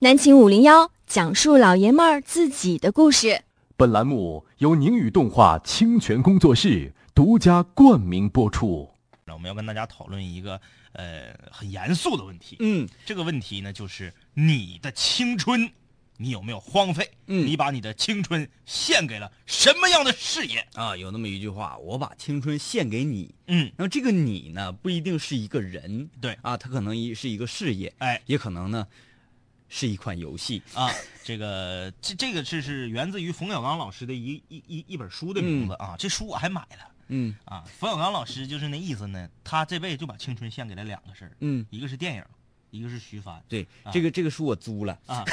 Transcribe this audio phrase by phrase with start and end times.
[0.00, 3.42] 南秦五零幺讲述老爷们儿自己的故事。
[3.76, 8.88] 本栏目由宁宇动画清泉工作室独家冠名播出。
[9.24, 10.60] 那我们要跟大家讨论一个
[10.92, 12.58] 呃很严肃的问题。
[12.60, 15.68] 嗯，这个问题呢，就是你的青春，
[16.16, 17.10] 你有没有荒废？
[17.26, 20.64] 嗯你把你的青春献给了什么样的事业？
[20.74, 23.34] 啊，有那么一句话，我把青春献给你。
[23.48, 28.86] 嗯，那么这个你呢，不一定是一个人，对啊，他可能一是一个事业，哎也可能呢
[29.68, 30.62] 是一款游戏。
[30.74, 30.90] 啊，
[31.24, 37.64] 这个这这个是是源自于冯小刚老师的一一一一本书的名字啊，这书我还买了嗯啊。
[37.78, 42.24] 冯小刚老师就是那意思呢，他这辈子就把青春献给了两个事儿，嗯，一个是电影，
[42.70, 43.42] 一个是徐帆。
[43.48, 44.98] 对，啊这个这个书我租了。
[45.06, 45.24] 啊，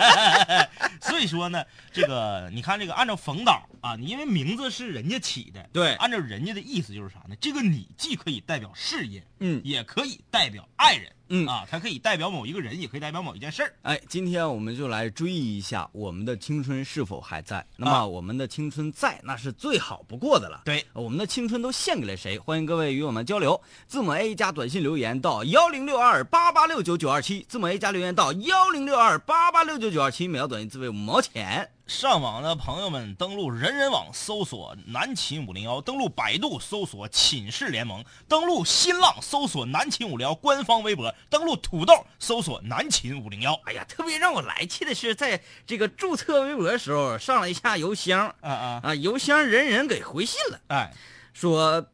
[1.00, 7.36] 所以说呢，这个你看这个按照冯导啊，你因为名字是人家起的，对按照人家的意思就是啥呢？
[7.40, 13.72] 这个你既可以代表事业，嗯也可以代表爱人，嗯啊，它可以代表某一个人，也可以代表某一件事儿。
[13.82, 17.64] 哎，今天我们就来追忆一下我们的青春是否还在。
[17.76, 20.62] 那么啊我们的青春在，那是最好不过的了。
[20.64, 22.38] 对，我们的青春都献给了谁？
[22.38, 23.60] 欢迎各位与我们交流。
[23.86, 31.70] 字母 A 加短信留言到幺零六二八八六九九二七，字母 A 加留言到幺零六二八八六九九二七，每条短信自费五毛钱。
[31.86, 43.54] 上网的朋友们，登录人人网搜索南秦五零幺，登录百度搜索寝室联盟，登录新浪搜索南秦五零幺官方微博，登录土豆搜索南秦五零幺。
[43.66, 48.34] 哎呀，特别让我来气的是，在这个注册微博的时候上了一下邮箱。
[48.40, 50.60] 啊啊，啊，邮箱人人给回信了。
[50.66, 50.92] 哎，
[51.32, 51.86] 说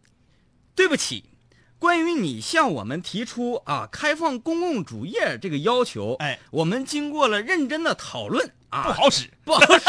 [0.75, 1.25] 对不起，
[1.79, 9.31] 关于你向我们提出啊开放公共主页这个要求，哎，我们经过了认真的讨论啊，不好使。
[9.45, 9.87] 不好使，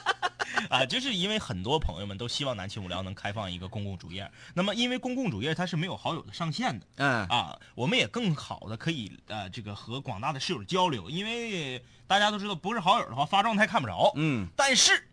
[0.70, 7.26] 啊，就是因为很多朋友们都希望南秦无聊能开放一个公共主页，那么因为公共主页它是没有好友的上限的嗯。
[7.28, 14.48] 啊，我们也更好的可以呃这个和广大的室友交流，因为大家都知道不是好友的话发状态看不着，嗯。
[14.56, 15.08] 但是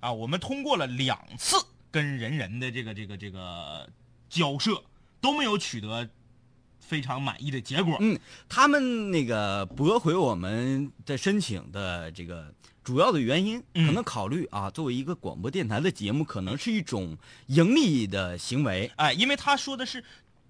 [0.00, 1.56] 啊，我们通过了两次
[1.90, 3.88] 跟人人的这个这个这个
[4.28, 4.82] 交涉，
[5.20, 6.08] 都没有取得
[6.80, 7.96] 非常满意的结果。
[8.00, 8.18] 嗯，
[8.48, 12.52] 他们那个驳回我们的申请的这个
[12.82, 18.90] 主要的原因，嗯可能考虑啊，作为一个广播电台的节目，可能是一种盈利的行为。
[18.96, 20.02] 哎，因为他说的是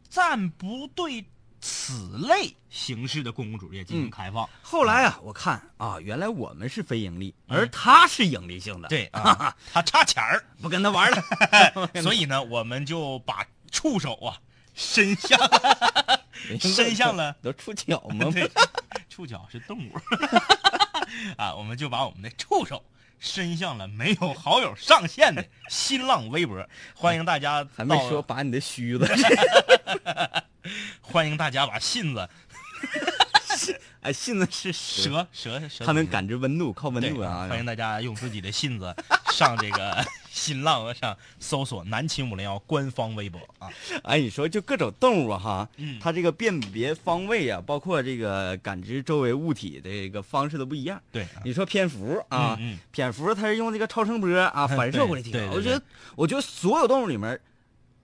[0.08, 1.24] 暂不对
[1.60, 4.48] 此类形式的公共主页进行嗯开放。
[4.62, 12.00] 后来啊，我看啊，原来我们是非盈利，而他是盈利性的，对啊， 他差钱儿， 不跟他玩了。
[12.00, 14.38] 所以呢，我们就把触手啊
[14.78, 15.38] 伸向。
[16.60, 17.36] 伸向了。
[17.42, 18.30] 都触角吗？
[18.32, 18.48] 对，
[19.10, 19.98] 触角是动物。
[21.36, 22.82] 啊，我们就把我们的触手
[23.18, 29.06] 伸向了没有好友上线的新浪微博，欢迎大家还没说把你的须子，
[31.00, 32.28] 欢迎大家把信子
[34.00, 37.46] 哎，信子是蛇，蛇蛇蛇，它能感知温度，靠温度啊。
[37.48, 38.94] 欢迎大家用自己的信子
[39.32, 43.68] 上这个 新浪上搜索“南秦五零幺”官方微博啊。
[44.04, 51.02] 哎，你说就各种动物啊哈，嗯它这个辨别方位啊，包括这个感知周围物体的一个方式都不一样。
[51.10, 52.56] 对啊，你说蝙蝠啊，
[52.92, 55.82] 蝙蝠它是用这个超声波啊反 射过来听对我觉得，
[56.14, 57.38] 我觉得所有动物里面，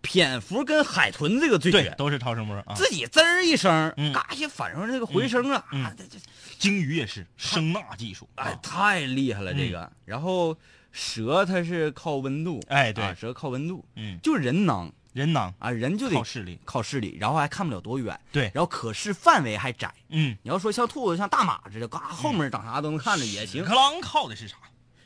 [0.04, 2.74] 蝙蝠跟海豚这个最绝，，对都是超声波啊。
[2.76, 6.18] 自己滋儿一声，嗯嘎一下反出这个回声啊，啊，这这
[6.58, 9.90] 鲸鱼也是声呐技术，哎啊，太厉害了这个。
[10.04, 10.56] 然后
[10.92, 19.92] 蛇它是靠温度，哎对啊蛇靠温度，嗯，就人能人囊啊，人就得靠视力，靠视力，然后还看不了多远，对然后可视范围还窄。
[20.10, 23.62] 嗯，你要说像兔子、像大马似的，嘎后面长啥都能看着也行。
[23.62, 24.56] 屎壳郎靠的是啥？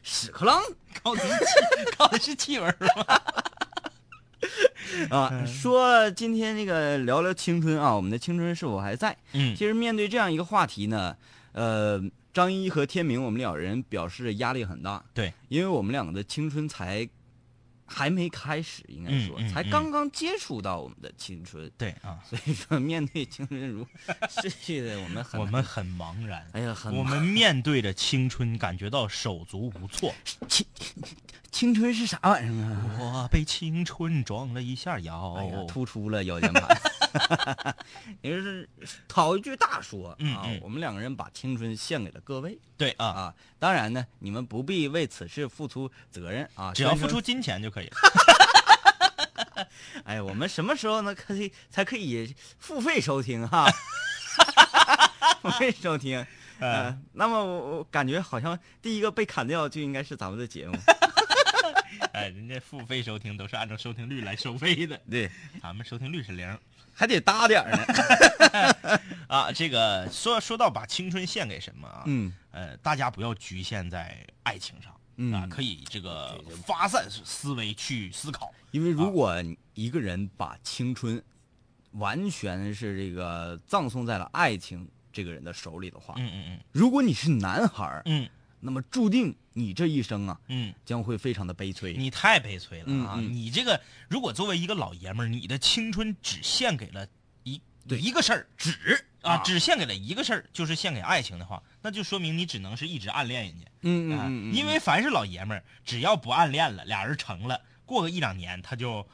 [0.03, 0.63] 屎壳郎
[1.03, 3.21] 靠的是气，靠的是气味儿吗？
[5.11, 9.17] 啊，说今天这个聊聊青春啊，我们的青春是否还在？
[9.33, 9.55] 嗯。
[9.55, 11.17] 其实面对这样一个话题呢，
[11.53, 12.01] 呃，
[12.33, 17.09] 张一和天明我们两人表示压力很大，对，因为我们两个的青春才
[17.85, 19.53] 还没开始，应该说、嗯嗯嗯。
[19.53, 23.85] 才刚刚接触到我们的青春，对啊，所以说面对青春如
[24.31, 30.15] 逝去的我们很我们很茫然，哎呀很我们面对着青春，感觉到手足无措。
[31.51, 33.23] 青青春是啥玩意儿啊？
[33.23, 35.35] 我被青春撞了一下腰。
[35.35, 36.69] 哎呀，突出了腰间盘。
[38.21, 38.69] 也就是
[39.09, 43.35] 讨一句大说啊我们两个人把青春献给了各位对啊，啊。
[43.59, 47.97] 当然呢，你们不必为此事付出责任啊，只要付出金钱就可以了。
[50.05, 51.15] 哎，我们什么时候呢？
[51.15, 53.67] 可以才可以付费收听哈？
[55.43, 56.25] 付费收听。
[56.61, 60.77] 呃，那么我我感觉好像第一个被砍掉就应该是咱们的节目。
[62.19, 65.31] 哎，人家付费收听都是按照收听率来收费的，对，
[65.63, 66.59] 咱们收听率是零
[66.93, 69.01] 还得搭点儿呢。
[69.29, 69.53] 啊。
[69.53, 72.03] 这个说说到把青春献给什么啊？
[72.07, 74.93] 嗯，呃，大家不要局限在爱情上。
[75.21, 78.53] 嗯啊，可以这个发散思维去思考。
[78.71, 79.35] 因为如果
[79.75, 81.23] 一个人把青春
[81.93, 88.29] 完全是这个葬送在了爱情这个人的手里的话，嗯嗯如果你是男孩儿，嗯
[88.61, 91.95] 那么注定你这一生啊嗯将会非常的悲催。
[91.95, 93.15] 你太悲催了啊！
[93.17, 97.07] 嗯嗯你这个如果作为一个老爷们儿，你的青春只献给了
[97.45, 103.65] 一对一个事儿，只啊，只献给了一个事儿，就是献给爱情的话，那就说明你只能是一直暗恋人家。
[103.65, 109.07] 啊嗯嗯嗯，因为凡是老爷们儿，只要不暗恋了，俩人成了，过个一两年，他就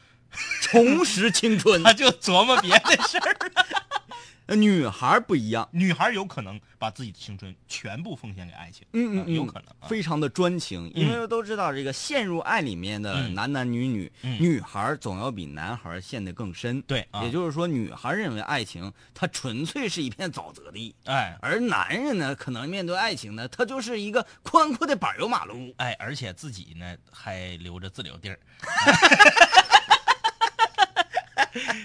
[0.60, 1.82] 重拾青春。
[1.84, 3.64] 他就琢磨别的事儿了。
[4.46, 9.88] 呃女孩不一样，女孩有可能把自己的青春全部奉献给爱情，啊嗯嗯嗯，有可能啊。
[9.88, 13.34] 非常的专情，因为都知道这个陷入爱里面的嗯。
[13.34, 14.40] 男男女女，嗯。
[14.40, 16.82] 女孩总要比男孩陷得更深。
[16.82, 17.22] 对啊。
[17.24, 21.36] 也就是说，女孩认为爱情它纯粹是一片沼泽地，哎。
[21.40, 25.72] 而男人呢，可能面对爱情呢，他就是一个宽阔的柏油马路。
[25.78, 28.38] 哎，而且自己呢还留着自留地儿，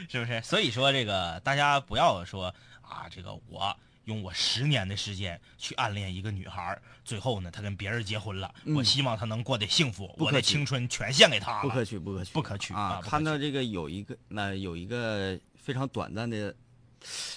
[0.10, 0.42] 是不是？
[0.42, 3.74] 所以说这个大家不要说啊，这个我
[4.06, 6.76] 用我十年的时间去暗恋一个女孩，
[7.06, 11.62] 最后呢她跟别人结婚了，我希望她能过得幸福，我的青春全献给她了。
[11.62, 16.56] 不可取，不可取，不可取啊看到这个有一个，那有一个非常短暂的，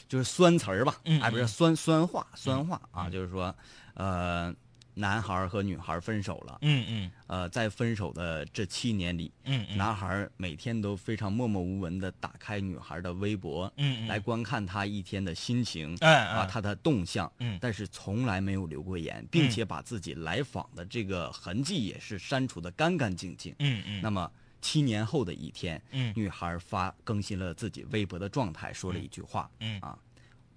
[0.09, 3.55] 就是酸词儿吧，嗯哎，不是嗯酸酸话，酸话啊，就是说，
[3.93, 4.55] 呃，
[4.95, 9.79] 男孩和女孩分手了，嗯嗯呃，在分手的这七年里，嗯嗯。
[9.79, 14.07] 男孩每天都非常默默无闻的打开女孩的微博，嗯嗯。
[14.07, 17.59] 来观看她一天的心情，哎啊，哎她的动向，嗯。
[17.59, 23.55] 但是从来没有留过言，并且把自己来访的这个痕迹也是删除的干干净净。
[23.61, 24.03] 嗯嗯。
[24.03, 24.31] 那么
[24.61, 26.13] 七年后的一天，嗯。
[26.15, 29.81] 女孩发更新了自己微博的状态，说了一句话，嗯。
[29.81, 29.99] 啊，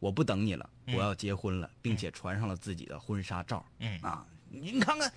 [0.02, 0.96] 我不等你了，嗯。
[0.98, 3.66] 我要结婚了，并且传上了自己的婚纱照。
[3.80, 3.98] 嗯。
[4.02, 5.10] 啊，您看看，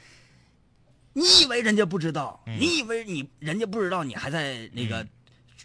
[1.19, 2.41] 你以为人家不知道？
[2.47, 5.07] 嗯你以为你人家不知道，你还在那个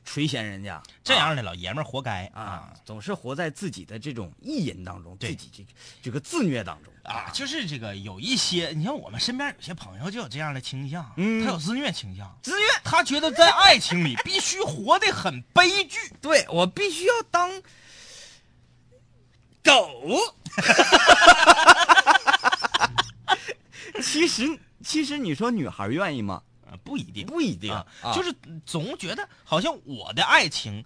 [0.03, 0.81] 垂涎人家？
[1.03, 5.69] 这样的老爷们儿活该啊啊，总是活在自己的这种意淫当中，自己这个
[6.01, 12.65] 这个自虐当中啊，就是这个有一些，你像我们身边有些朋友就有这样的倾向，嗯他有自虐倾向，自虐。
[12.83, 15.99] 他觉得在爱情里必须活得很悲剧。
[16.21, 17.49] 对我必须要当
[19.63, 20.19] 狗。
[24.01, 26.41] 其实，其实你说女孩愿意吗？
[26.65, 27.71] 呃，不一定，不一定
[28.15, 28.33] 就是
[28.65, 30.83] 总觉得好像我的爱情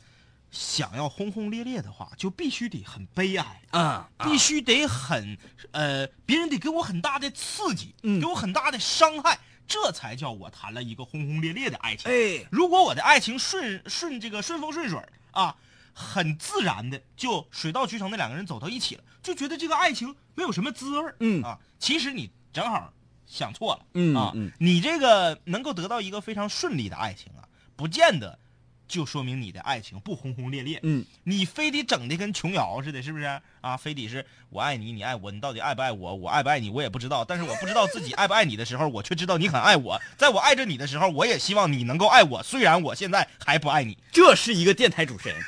[0.52, 5.38] 想要轰轰烈烈的话，就必须得很悲哀，啊，必须得很
[5.72, 12.12] 呃，别人得给我很大的刺激，嗯给我很大的伤害，这才叫我谈了一个轰轰烈烈的爱情。
[12.12, 15.00] 哎，如果我的爱情顺顺这个顺风顺水
[15.32, 15.56] 啊，
[15.94, 21.60] 很自然的就水到渠成的两个人走到一起了，就觉得这个爱情没有什么滋味儿嗯啊。
[21.80, 22.92] 其实你正好
[23.28, 27.44] 想错了，嗯啊，嗯你这个能够得到一个非常顺利的爱情啊，
[27.76, 28.40] 不见得
[28.88, 30.80] 就说明你的爱情不轰轰烈烈。
[30.82, 33.26] 嗯，你非得整的跟琼瑶似的，是不是
[33.60, 33.76] 啊？
[33.76, 36.16] 非得是我爱你，你爱我，你到底爱不爱我？
[36.16, 37.26] 我爱不爱你，我也不知道。
[37.26, 40.02] 但是我不知道自己爱不爱你的时候，我却知道你很爱我。
[40.16, 43.98] 在我爱着你的时候，我也希望你能够爱我，虽然我现在还不爱你。
[44.10, 45.38] 这是一个电台主持人。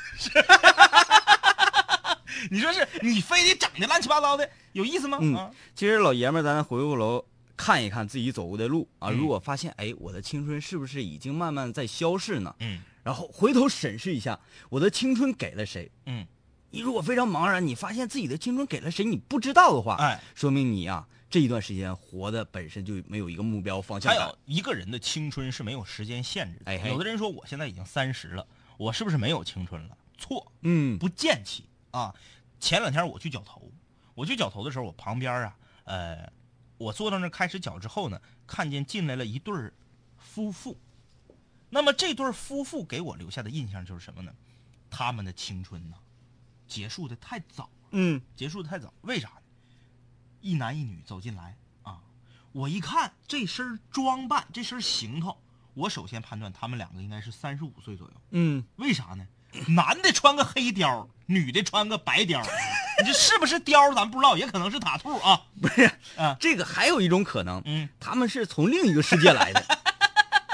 [2.50, 5.18] 你说是你非得整的乱七八糟的，有意思吗？
[5.20, 7.24] 嗯啊，其实老爷们儿，咱回过头
[7.60, 12.56] 看一看自己走过的路啊，嗯如果发现哎，我的青春是不是已经慢慢在消逝呢？
[12.60, 14.40] 嗯然后回头审视一下
[14.70, 15.90] 我的青春给了谁。
[16.06, 16.26] 嗯，
[16.70, 24.38] 你如果非常茫然，你发现自己的青春给了谁，你不知道的话，哎，说明你啊这一段时间活的本身就没有一个目标方向感还有。
[24.46, 26.70] 一个人的青春是没有时间限制的。
[26.70, 28.46] 哎嘿有的人说我现在已经三十了，
[28.78, 29.96] 我是不是没有青春了？
[30.18, 32.14] 错，嗯不见起啊！
[32.60, 33.72] 前两天我去绞头，
[34.14, 36.30] 我去绞头的时候，我旁边啊，呃，
[36.80, 39.70] 我坐到那儿开始搅之后呢，看见进来了一对儿
[40.16, 40.78] 夫妇。
[41.68, 44.32] 那么这对儿夫妇给我留下的印象就是什么呢？
[44.88, 45.96] 他们的青春呢，
[46.66, 49.42] 结束的太早，嗯结束的太早，为啥呢？
[50.40, 52.00] 一男一女走进来啊，
[52.52, 55.36] 我一看这身装扮，这身行头，
[55.74, 58.14] 我首先判断他们两个应该是三十五岁左右。
[58.30, 59.28] 嗯，为啥呢？
[59.68, 62.42] 男的穿个黑貂，女的穿个白貂，
[63.00, 63.94] 你这是不是貂？
[63.94, 65.40] 咱不知道，也可能是塔兔啊。
[65.60, 69.64] 不是嗯这个还有一种可能，嗯，他们是从另一个世界来的，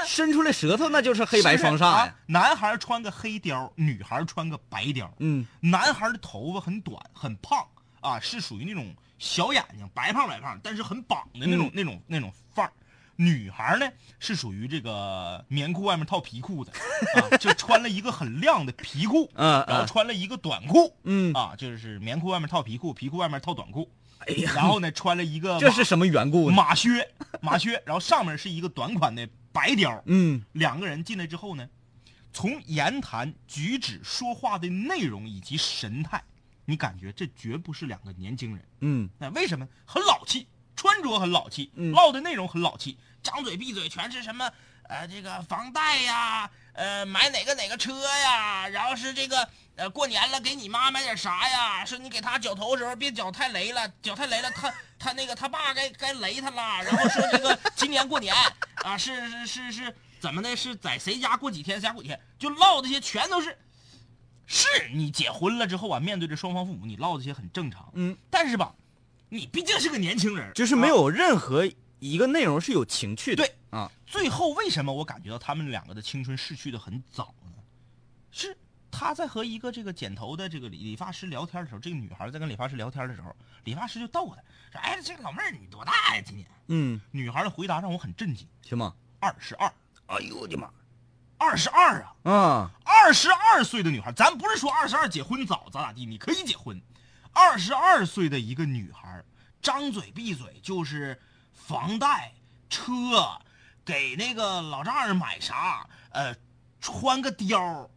[0.05, 2.15] 伸出来舌头那就是黑白双煞呀啊。
[2.27, 5.09] 男孩穿个黑貂，女孩穿个白貂。
[5.19, 7.65] 嗯，男孩的头发很短，很胖
[8.01, 12.71] 啊，是属于那种小眼睛，白胖白胖，但是很绑的那种、嗯那种那种范儿。
[13.17, 13.85] 女孩呢
[14.19, 26.55] 是属于这个棉裤外面套皮裤的，啊， 就穿了一个很亮的皮裤，嗯然后穿了一个短裤，嗯，啊，就是棉裤外面套皮裤，皮裤外面套短裤，哎呀，然后呢穿了一个这是什么缘故呢？
[26.55, 27.09] 马靴，
[27.41, 30.01] 马靴，然后上面是一个短款的白貂。
[30.05, 31.67] 嗯两个人进来之后呢，
[32.31, 36.23] 从言谈举止、说话的内容以及神态，
[36.65, 38.63] 你感觉这绝不是两个年轻人。
[38.81, 39.67] 嗯那为什么？
[39.85, 44.49] 很老气，穿着很老气，嗯唠的内容很老气，张嘴闭嘴全是什么
[44.83, 58.33] 呃这个房贷呀，呃买哪个哪个车呀，然后是这个呃过年了给你妈买点啥呀，说你给她绞头的时候别绞太雷了，绞太雷了他他那个他爸该该雷他了，然后说这个 今年过年
[58.75, 60.55] 啊是是是是怎么的？
[60.55, 63.57] 是在谁家过几天，谁家过几天，就唠这些全都是。
[64.49, 67.91] 是你结婚了之后啊，面对着双方父母，你唠这些很正常。
[67.95, 68.73] 嗯，但是吧，
[69.29, 71.69] 你毕竟是个年轻人，就是没啊有任何
[71.99, 73.45] 一个内容是有情趣的。
[73.45, 77.51] 对啊，最后为什么我感觉到他们两个的青春逝去的很早呢？
[78.31, 78.57] 是
[78.89, 84.41] 他在和一个这个剪头的这个理理发师聊天的时候，这个女孩在跟理发师聊天的时候，理发师就逗她
[84.71, 86.21] 说：“哎，这个老妹儿你多大呀？
[86.25, 88.93] 今年？”嗯，女孩的回答让我很震惊，行吗？
[89.19, 89.71] 二十二，
[90.07, 90.69] 哎呦我的妈！
[91.37, 92.31] 二十二啊！
[92.31, 96.81] 啊，二十二岁的女孩，咱不是说二十二结婚早咋咋地，你可以结婚。
[97.37, 99.23] 二十二岁的一个女孩，
[99.61, 101.21] 张嘴闭嘴就是
[101.53, 102.33] 房贷、
[102.67, 103.39] 车，
[103.85, 106.35] 给那个老丈人买啥，呃，
[106.81, 107.87] 穿个貂儿，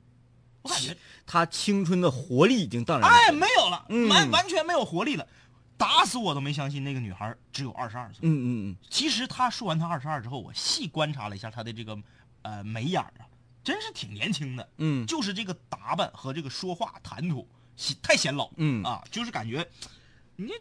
[0.61, 0.95] 我感觉
[1.27, 3.33] 她青春的活力已经荡然无哎。
[3.33, 5.27] 没有了，嗯完完全没有活力了，
[5.79, 8.19] 打死我都没相信那个女孩只有二十二岁。
[8.21, 11.99] 嗯嗯嗯其实她说完她二十二之后，我细观察了一下她的这个
[12.43, 13.25] 呃眉眼啊，
[13.65, 14.69] 真是挺年轻的。
[14.77, 17.60] 嗯就是这个打扮和这个说话谈吐显
[18.03, 19.67] 太显老，嗯啊，就是感觉
[20.37, 20.53] 你，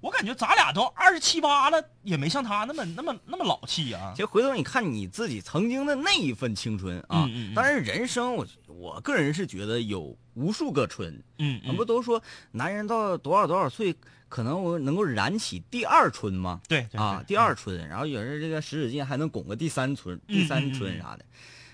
[0.00, 4.22] 我感觉咱俩都二十七八了，也没像他那么那么那么老气啊其。
[4.22, 12.22] 实回头你看你自己曾经的那一份青春啊，嗯嗯嗯当然人生我我个人是觉得有无数个春，嗯咱不都说
[12.52, 13.94] 男人到多少多少岁
[14.28, 16.60] 可能我能够燃起第二春吗？
[16.68, 21.24] 对对啊，第二春，然后有人这个使使劲还能拱个第三春、嗯第三春啥的。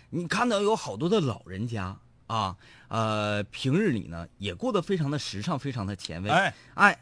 [0.08, 2.56] 你看到有好多的老人家啊，
[2.88, 6.30] 呃，平日里呢也过得非常的时尚，非常的前卫。
[6.30, 6.98] 哎，哎，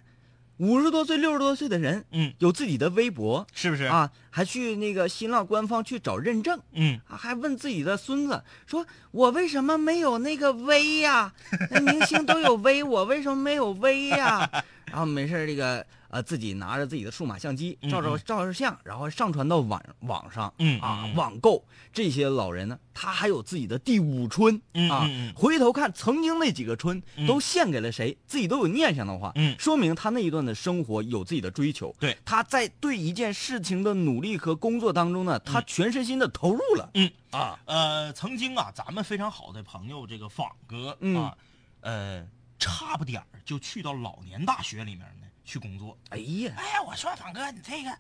[0.59, 3.85] 五十多岁、六十多岁的人，嗯，有自己的微博是不是？
[3.85, 6.59] 啊，还去那个新浪官方去找认证。
[6.73, 11.33] 嗯，啊，还问自己的孙子说：“我为什么没有那个微呀？
[11.71, 14.49] 那明星都有微，我为什么没有微呀？”
[14.95, 21.65] 然后没事儿这个呃，自己拿着自己的数码相机照照照照相，然后上传到网网上，嗯啊网购。
[21.93, 25.11] 这些老人呢，他还有自己的第五春嗯啊。
[25.35, 31.93] 回头看曾经那几个春嗯都献给了谁，自己都有念想的话，嗯说明他那一段的生活有自己的追求。
[31.99, 36.89] 对他在对一件事情的努力和工作当中呢，他全身心的投入了。
[36.95, 41.37] 嗯啊，呃，曾经啊，咱们非常好的朋友这个仿哥嗯啊，
[41.81, 42.25] 呃，
[42.59, 45.97] 差不点儿就去到老年大学里面呢去工作。
[46.11, 47.91] 哎呀，哎呀，我说仿哥，你这个，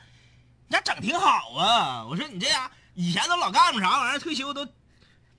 [0.68, 2.04] 你这整挺好啊！
[2.04, 4.66] 我说你这样，以前都老干部啥玩意儿，退休都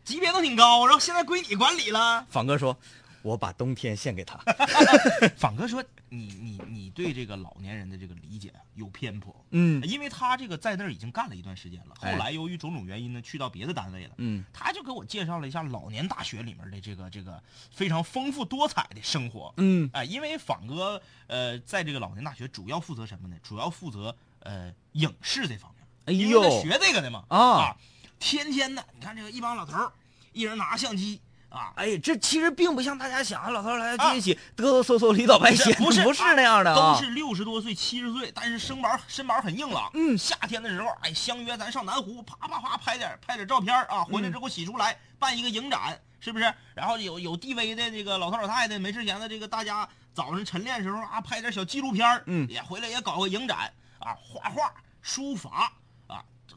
[0.03, 2.25] 级别都挺高，然后现在归你管理了。
[2.29, 2.77] 仿哥说
[3.25, 4.37] ：“我把冬天献给他。
[5.35, 14.13] 仿哥说，你你你对这个老年人的这个理解有偏颇，”嗯因为他这个在那儿已经干了一段时间了，后哎来由于种种原因呢，去到别的单位了。
[14.17, 17.41] 嗯他就给我介绍了一下老年大学里面的这个这个
[17.71, 19.51] 非常丰富多彩的生活。
[19.57, 23.35] 嗯哎，因为仿哥呃，在这个老年大学主要负责什么呢？
[23.41, 25.87] 主要负责呃影视这方面。
[26.05, 27.75] 哎因为他呦，学这个的嘛啊
[28.19, 29.91] 天天的，你看这个一帮老头儿，
[30.31, 36.93] 一人拿相机啊，哎，这其实并不像大家想的，老头儿来聚一起嘚嘚嗖嗖里倒白斜，不是不是那样的啊。
[36.93, 39.89] 都是六十多岁、七十岁，但是身板身板很硬朗。
[39.93, 40.17] 嗯。
[40.17, 46.53] 夏天的时候，哎，相约咱上南湖，啪啪啪拍点拍点照片啊，回来之后洗出来、办一个影展，是不是？
[46.73, 52.45] 然后有有地位的这个老头老太太，没事闲的这个大家早上晨练的时候啊，拍点小纪录片儿嗯。
[52.49, 55.71] 也回来也搞个影展啊，画画、书法啊，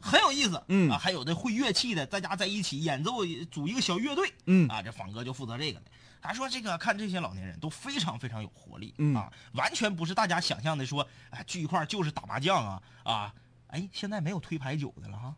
[0.01, 0.61] 很有意思。
[0.67, 4.33] 嗯啊，还有的会乐器的，大家在一起演奏，组一个小乐队。
[4.45, 5.85] 嗯啊，这仿哥就负责这个的。
[6.21, 13.33] 他说这个看这些老年人都非常非常有活力、嗯啊，完全不是大家想象的说，哎，聚一块就是打麻将啊啊，
[13.67, 15.33] 哎，现在没有推牌九的了哈。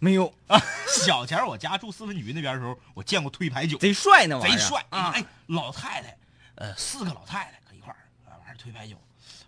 [0.00, 5.12] 没有，啊，小前我家住四分局那边的时候，我见过推牌九，贼帅那玩意儿，贼帅啊！
[5.14, 6.18] 哎，老太太，
[6.56, 9.00] 呃，四个老太太搁一块儿，啊，完事儿推牌九，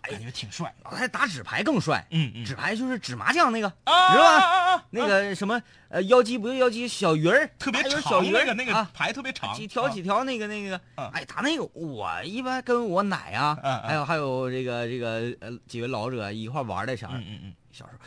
[0.09, 0.73] 感觉挺帅。
[0.83, 4.85] 还打纸牌更帅，嗯嗯，纸牌就是纸麻将那个，啊知道吧？
[4.89, 17.99] 那个什么呃妖姬不是妖姬小鱼儿，特别长小鱼儿那个那个啊牌特别长，啊几条几条那个那个，啊哎，打那个我一般跟我奶啊，还有还有这个这个呃几位老者一块玩的啥嗯嗯嗯，小时候，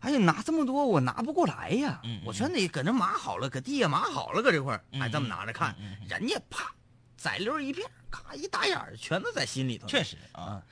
[0.00, 6.08] 哎呀，拿这么多我拿不过来呀，我全得搁那码好了，搁地下码好了，搁这块儿，嗯哎，这么拿着看，嗯嗯嗯。
[6.08, 6.72] 人家啪，
[7.16, 9.86] 宰溜一片，咔一打眼儿，全都在心里头。
[9.86, 10.62] 确实啊，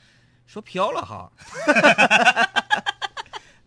[0.50, 1.30] 说飘了哈，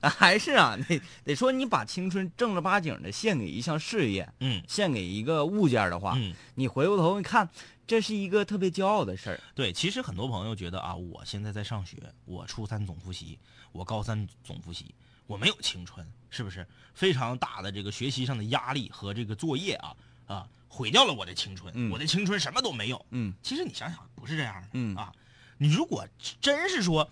[0.09, 7.49] 还是啊，得得说你把青春正儿八经的献给一项事业，嗯献给一个物件儿的话，嗯，你回过头一看，
[7.87, 9.39] 这是一个特别骄傲的事儿。
[9.55, 13.39] 对，其实很多朋友觉得啊，我现在在上学，我初三总复习，
[13.71, 14.93] 我高三总复习，
[15.25, 16.67] 我没有青春，是不是？
[16.93, 19.95] 非常大的这个学习上的压力和这个作业啊
[20.27, 23.05] 啊，毁掉了我的青春，嗯我的青春什么都没有。
[23.11, 25.13] 嗯其实你想想，不是这样的，嗯啊，
[25.57, 26.07] 你如果
[26.41, 27.09] 真是说，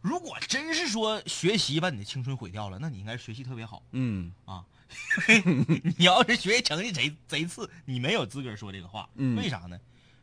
[0.00, 4.64] 如果真是说学习把你的青春毁掉了，那你应该学习特别好嗯啊。
[5.96, 9.08] 你要是学习成绩贼贼次，你没有资格说这个话。
[9.16, 9.78] 嗯为啥呢？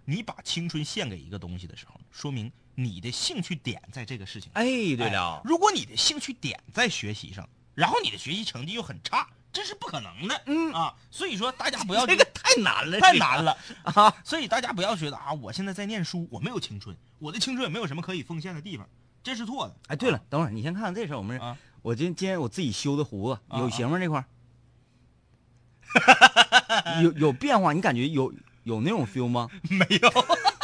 [0.06, 4.64] 你把青春献给一个东西的时候，说明你的兴趣点在这个事情上。
[4.64, 4.66] 哎，
[4.96, 10.42] 对哎了，如果你的兴趣点在学习上，然后你的学习成绩又很差，这是不可能的。
[10.46, 14.14] 嗯啊，所以说大家不要这个太难了，太难了啊！
[14.24, 18.88] 所以大家不要觉得啊，我现在在念书，我没有青春，我的青春也没有什么可以奉献的地方，
[19.24, 19.76] 这是错的。
[19.88, 24.00] 哎，对了，等会儿你先看看这事儿，我们啊，我今今天我自己修的胡子啊有型吗？
[24.00, 24.26] 这块儿
[27.04, 27.74] 有有变化？
[27.74, 29.50] 你感觉有有那种 feel 吗？
[29.70, 30.10] 没有，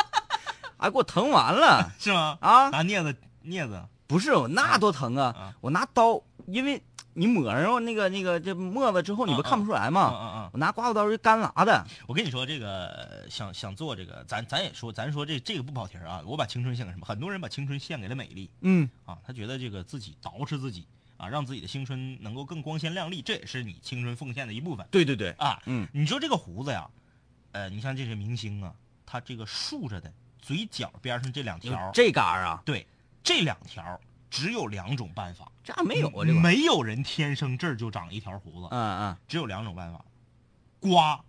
[0.77, 2.38] 哎，给我疼完了是吗？
[2.39, 2.70] 啊！
[2.70, 3.13] 拿镊子
[3.44, 5.53] 镊子，不是，我那多疼啊啊！
[5.60, 6.82] 我拿刀，因为
[7.17, 10.09] 你抹上那个那个这沫子之后，你不看不出来嗯吗？
[10.13, 10.50] 嗯嗯。
[10.53, 16.21] 我拿刮胡刀是干拉的，我跟你说，这个想想做这个，咱咱也说，咱说这这个不跑题儿啊。
[16.27, 17.05] 我把青春献给什么？
[17.07, 20.86] 很多人把青春献给了美丽嗯啊，他觉得这个自己捯饬自己
[21.17, 25.59] 啊，让自己的青春能够更光鲜亮丽，这也是你青春奉献的一部分对对对，啊。
[25.65, 26.88] 嗯你说这个胡子呀，
[27.53, 28.71] 呃，你像这些明星啊，
[29.07, 32.86] 他这个竖着的嘴角边上这两条，这嘎儿啊，对，
[33.24, 40.03] 这两条儿只有两种办法，这还没有啊，这个，没有人天生这儿就长一条胡子，嗯嗯，只有两种办法，
[40.79, 41.19] 刮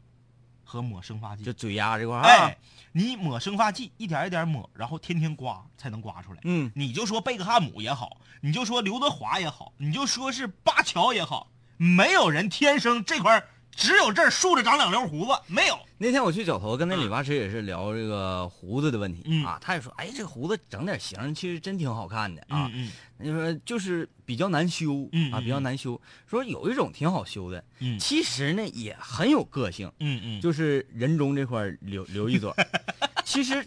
[0.64, 1.44] 和抹生发剂。
[1.44, 2.58] 就嘴丫这块哎，，
[2.92, 6.40] 你抹生发剂，一点一点抹，然后天天刮，才能刮出来。
[6.44, 15.78] 嗯，你就说贝克汉姆也好，你就说刘德华也好，你就说是巴乔也好，没有人天生这块儿只有这儿竖着长两溜胡子，没有。
[15.98, 22.70] 那天我去绞头，跟那理发师也是聊这个胡子的问题、嗯啊，他也说，哎，这个胡子整点型其实真挺好看的啊。
[22.72, 26.00] 嗯说就是比较难修、啊，比较难修。
[26.26, 32.54] 说有一种挺好修的，嗯其实呢也很有个性，嗯嗯就是人中这块留留一撮。
[33.24, 33.64] 其实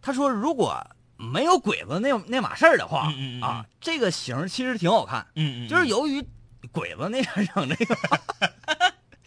[0.00, 0.82] 他说，如果
[1.18, 6.24] 没有鬼子那那码事儿的话、啊，这个型其实挺好看，嗯嗯，就是由于
[6.72, 7.96] 鬼子那边整这个，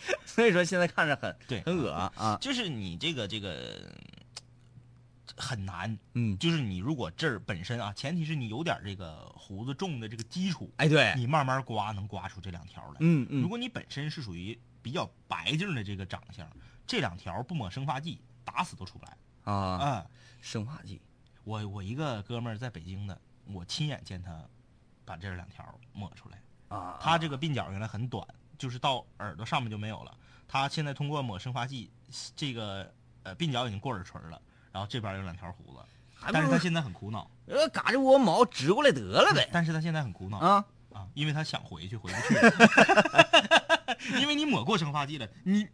[0.25, 2.37] 所以说现在看着很对很恶啊。
[2.41, 3.91] 就是你这个这个
[5.37, 12.97] 很难，嗯，就是你如果这儿本身啊，前提是你有点这个胡子重的这个基础，哎对，你慢慢刮能刮出这两条来。
[12.99, 16.49] 嗯嗯，如果你本身是属于比较白净的这个长相，
[16.85, 19.17] 这两条不抹生发剂，打死都出不来。
[19.43, 20.05] 啊，啊、
[20.41, 21.01] 生发剂，
[21.43, 24.43] 我我一个哥们儿在北京的，我亲眼见他
[25.05, 26.41] 把这两条抹出来。
[26.67, 28.27] 啊，他这个鬓角原来很短，
[28.59, 30.15] 就是到耳朵上面就没有了。
[30.47, 31.89] 他现在通过抹生发剂，
[32.35, 32.93] 这个
[33.23, 34.39] 呃鬓角已经过耳垂了，
[34.71, 35.79] 然后这边有两条胡子，
[36.13, 37.31] 还不如但是他现在很苦恼。
[37.47, 42.35] 呃嘎着窝毛直过来得了呗但是他现在很苦恼啊，啊，因为他想回去，回不去，
[44.21, 45.67] 因为你抹过生发剂了，你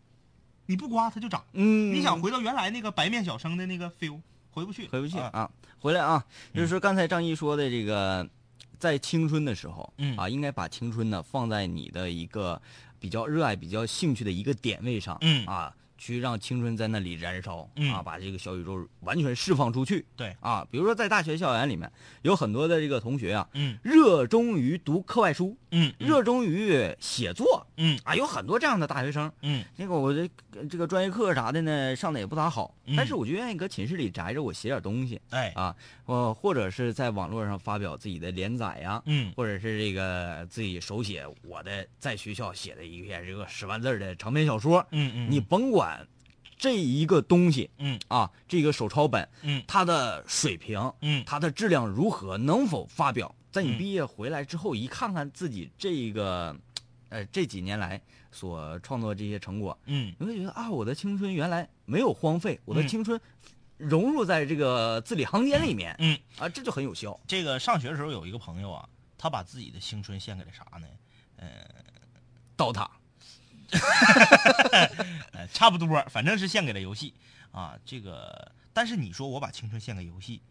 [0.67, 4.21] 你不刮它就长，嗯，你想回到原来那个白面小生的那个 feel，
[4.51, 5.29] 回不去，回不去啊。
[5.33, 8.27] 啊，回来啊，就是说刚才张毅说的这个，
[8.79, 10.15] 在青春的时候，嗯。
[10.17, 12.61] 啊，应该把青春呢放在你的一个
[12.99, 15.45] 比较热爱、比较兴趣的一个点位上，嗯。
[15.45, 17.93] 啊，去让青春在那里燃烧，嗯。
[17.93, 23.77] 啊，把这个小宇宙完全释放出去，对，啊，比如说在大学校园里面，有很多的这个同学啊，嗯。
[23.83, 27.99] 热衷于读课外书，嗯热衷于写作，嗯。
[28.03, 29.63] 啊，有很多这样的大学生，嗯。
[29.75, 30.29] 那个我这
[30.69, 32.95] 这个专业课啥的呢，上的也不咋好，嗯。
[32.95, 35.21] 但是我就愿意搁寝室里宅着，我写点东西。
[35.29, 35.51] 哎。
[35.55, 39.31] 啊，我，或者是在网络上发表自己的连载呀、嗯。
[39.35, 45.94] 或者是这个自己手写我的在学校写的一篇这个十万字的长篇小说，嗯嗯，你甭管
[46.57, 47.99] 这一个东西嗯。
[48.07, 49.63] 啊，这个手抄本嗯。
[49.67, 51.23] 它的水平，嗯。
[51.25, 53.77] 它的质量如何，能否发表，在你嗯。
[53.77, 56.55] 毕业回来之后一看看自己这个，
[57.09, 60.13] 呃，这几年来所创作这些成果，嗯。
[60.19, 62.87] 你会觉得啊，我的青春原来没有荒废，我的嗯。
[62.87, 63.19] 青春
[63.77, 66.17] 融入在这个字里行间里面，嗯。
[66.37, 67.19] 啊，这就很有效。
[67.27, 68.87] 这个上学的时候有一个朋友啊，
[69.17, 70.87] 他把自己的青春献给了啥呢？
[72.57, 72.89] 刀塔，呃，
[75.51, 77.13] 差不多，反正是献给了游戏
[77.51, 77.77] 啊。
[77.85, 80.41] 这个，但是你说我把青春献给游戏，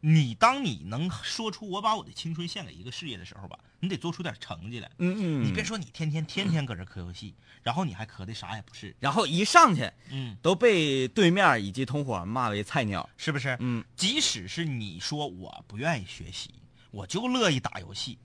[0.00, 4.90] 你当你能说出我把我的青春献给一个事业的时候吧，你得做出点成绩来。
[4.98, 13.08] 嗯嗯，你别说你天天天天搁这磕游戏，然后你还磕的啥也不是，然后一上去嗯，都被对面以及同伙骂为菜鸟。
[13.16, 13.56] 是不是？
[13.60, 16.54] 嗯，即使是你说我不愿意学习，
[16.90, 18.18] 我就乐意打游戏，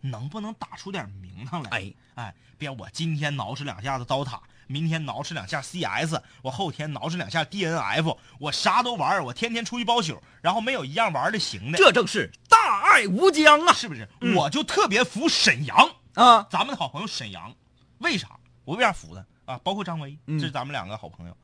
[0.00, 1.70] 能不能打出点名堂来？
[1.70, 13.72] 哎哎，别我今天挠饬两下子刀塔，明天挠饬两下 CS，我后天挠饬两下 DNF，我啥都玩儿，我天天出去包宿，然后没有一样玩的行的，这正是大爱无疆啊！
[13.72, 14.08] 是不是？
[14.34, 15.76] 我就特别服沈阳，
[16.14, 17.54] 啊，咱们的好朋友沈阳，
[17.98, 18.28] 为啥？
[18.64, 19.60] 我为啥服他啊？
[19.62, 21.36] 包括张威，嗯这是咱们两个好朋友，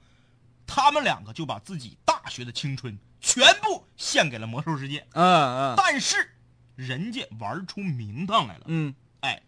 [0.67, 6.34] 他们两个就把自己大学的青春全部献给了魔兽世界，嗯嗯但是
[6.77, 8.65] 人家玩出名堂来了。
[8.67, 9.41] 嗯哎，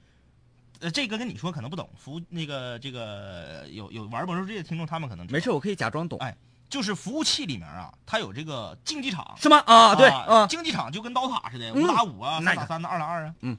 [0.80, 6.18] 呃，这个跟你说可能不懂，服那个这个有有玩魔兽世界的听众，他们可能没事，我可以假装懂。
[6.20, 6.36] 哎，
[6.68, 9.58] 就是服务器里面啊，它有这个竞技场是吗？
[9.66, 13.34] 啊，对，啊，竞技场就跟刀塔似的，嗯五打五啊，那个三打三的，二打二啊。
[13.40, 13.58] 嗯，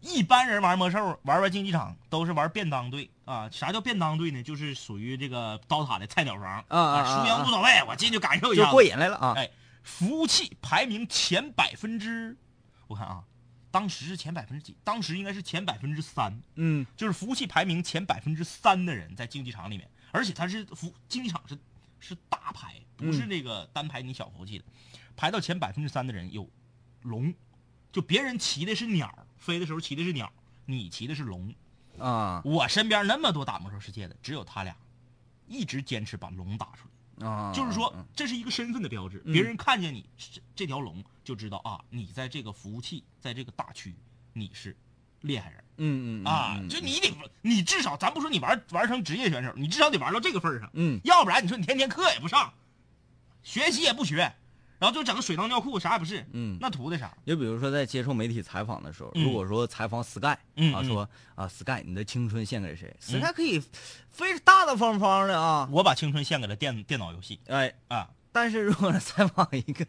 [0.00, 3.48] 一般人玩魔兽，玩玩竞技场都是玩便当队啊。
[3.50, 4.42] 啥叫便当队呢？
[4.42, 8.70] 就是属于这个刀塔的菜鸟房啊输赢无所谓，我进去感受一下就。
[8.70, 9.34] 过瘾来了啊。
[9.36, 9.50] 哎，
[9.82, 12.36] 服务器排名前百分之，
[12.86, 13.24] 我看啊，
[13.70, 14.76] 当时是前百分之几？
[14.84, 21.58] 当时应该是前百分之三，嗯就是服务器排名前百分之三的人在竞技场里面，而且他是服竞技场是
[21.98, 24.64] 是大排，不是那个单排你小服务器的，
[25.16, 26.48] 排到前百分之三的人有
[27.02, 27.34] 龙，
[27.90, 30.32] 就别人骑的是鸟，飞的时候骑的是鸟，
[30.66, 31.54] 你骑的是龙。
[31.98, 34.76] 啊我身边那么多打魔兽世界的，只有他俩
[35.46, 36.93] 一直坚持把龙打出来。
[37.20, 39.32] 啊，就是说，这是一个身份的标志，嗯。
[39.32, 43.94] 别人看见你这这条龙，就知道啊，你在这个服务器，在这个大区，
[44.32, 44.76] 你是
[45.20, 45.64] 厉害人。
[45.76, 46.56] 嗯嗯嗯啊！
[46.60, 46.68] 嗯。
[46.68, 51.00] 就你得，你至少，咱不说你玩玩成职业选手，你至少得玩到这个份儿上，嗯。
[51.04, 52.52] 要不然你说你天天课也不上，
[53.42, 54.34] 学习也不学，
[54.84, 56.58] 然后就整个水当尿裤，啥也不是，嗯。
[56.60, 57.10] 那图的啥？
[57.24, 60.36] 就比如说在接受媒体采访的时候，嗯如果说采访 Sky
[60.74, 63.58] 啊，说啊 Sky 你的青春献给谁嗯？Sky 可以
[64.12, 68.06] 非常大大方方的啊，我把青春献给了电电脑游戏哎，啊！
[68.30, 69.86] 但是如果采访一个，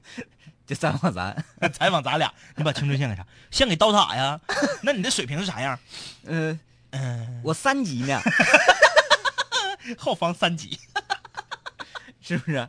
[0.65, 3.27] 就采访咱， 采访咱俩，你把青春献给啥？
[3.51, 4.39] 献给刀塔呀？
[4.81, 5.77] 那你的水平是啥样？
[6.25, 6.57] 呃，
[6.91, 8.21] 嗯、我三级呢，
[9.99, 10.79] 后方三级。
[12.25, 12.67] 是不是？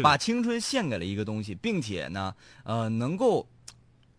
[0.00, 3.48] 把青春献给了一个东西，并且呢，呃，能够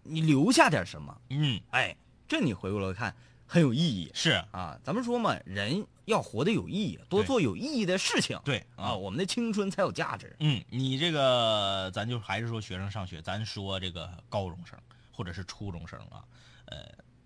[0.04, 1.96] 你留下点什么，嗯，哎，
[2.28, 3.16] 这你回过来看
[3.48, 4.78] 很有意义是啊。
[4.84, 10.36] 咱们说嘛，人要活得有意义，多做有意义的事情，对啊，我们的青春才有价值。
[10.40, 14.78] 嗯，你这个咱就还是说学生上学，咱说这个高中生
[15.14, 16.26] 或者是初中生啊，
[16.66, 16.78] 呃，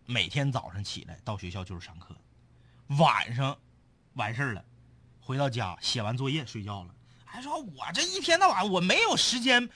[0.06, 2.16] 每天早上起来到学校就是上课，
[3.00, 3.58] 晚上
[4.14, 4.64] 完事儿了，
[5.20, 6.94] 回到家写完作业睡觉了，
[7.30, 9.70] 还说我这一天到晚我没有时间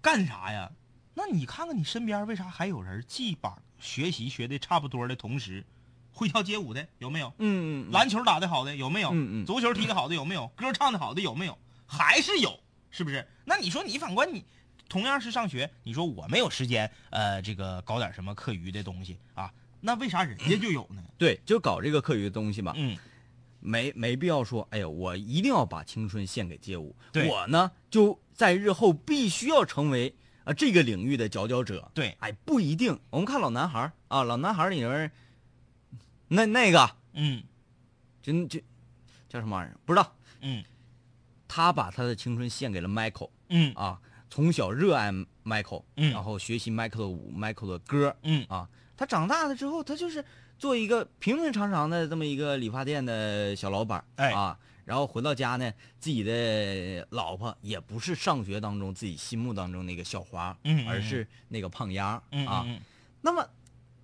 [0.00, 0.72] 干啥呀？
[1.14, 5.64] 那你看看你身边为啥还有人既把学习学的差不多的同时，
[6.12, 7.32] 会跳街舞的有没有？
[7.38, 9.10] 嗯，嗯篮球打得好的有没有？
[9.10, 10.48] 嗯嗯足球踢得好的有没有？
[10.56, 11.56] 歌唱得好的有没有？
[11.86, 12.58] 还是有，
[12.90, 13.26] 是不是？
[13.44, 14.44] 那你说你反观你，
[14.88, 19.52] 同样是上学，你说我没有时间，呃，这个搞点什么课余的东西啊？
[19.80, 21.02] 那为啥人家 就有呢？
[21.16, 22.96] 对，就搞这个课余的东西嘛，嗯，
[23.66, 26.94] 没没必要说，哎呀，我一定要把青春献给街舞。
[27.28, 31.90] 我呢，就在日后必须要成为啊、这个领域的佼佼者。
[31.92, 32.96] 对，哎，不一定。
[33.10, 35.10] 我们看老男孩啊，老男孩里面，
[36.28, 37.42] 那那个嗯
[38.22, 38.60] 真就
[39.28, 39.76] 叫什么玩意儿？
[39.84, 40.14] 不知道。
[40.42, 40.62] 嗯
[41.48, 44.00] 他把他的青春献给了 Michael 嗯啊，
[44.30, 45.10] 从小热爱
[45.44, 48.68] Michael，嗯然后学习 Michael 的舞，Michael 的歌嗯啊。
[48.96, 50.24] 他长大了之后，他就是
[50.58, 62.64] 做一个平平常常的这么一个理发店的小老板儿，哎啊，然后回到家呢，自己的老婆也不是上学当中自己心目当中那个校花，嗯嗯而是那个胖丫嗯啊。
[62.66, 62.80] 嗯
[63.22, 63.46] 那么，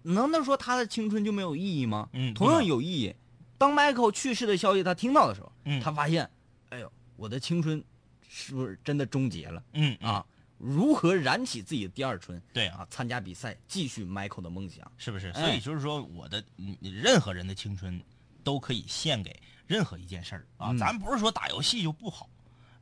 [0.02, 2.08] 难道说他的青春就没有意义吗？
[2.12, 3.14] 嗯同样有意义。
[3.56, 6.28] 当 Michael 去世的消息他听到的时候，嗯他发现，
[6.70, 7.82] 哎呦，我的青春
[8.28, 10.26] 是不是真的终结了嗯嗯，啊？
[10.62, 12.40] 如何燃起自己的第二春？
[12.52, 14.90] 对啊，啊，参加比赛，继续 Michael 的梦想。
[14.96, 15.28] 是不是？
[15.30, 16.42] 哎所以就是说，我的
[16.80, 18.00] 任何人的青春
[18.44, 20.70] 都可以献给任何一件事儿啊。
[20.70, 22.30] 嗯咱不是说打游戏就不好，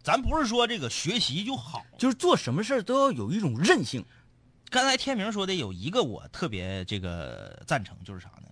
[0.03, 1.85] 咱不是说这个学习就好。
[1.97, 4.05] 就是做什么事儿都要有一种韧性。
[4.69, 8.49] 刚才天明说的有一个我特别这个赞成，就是啥呢？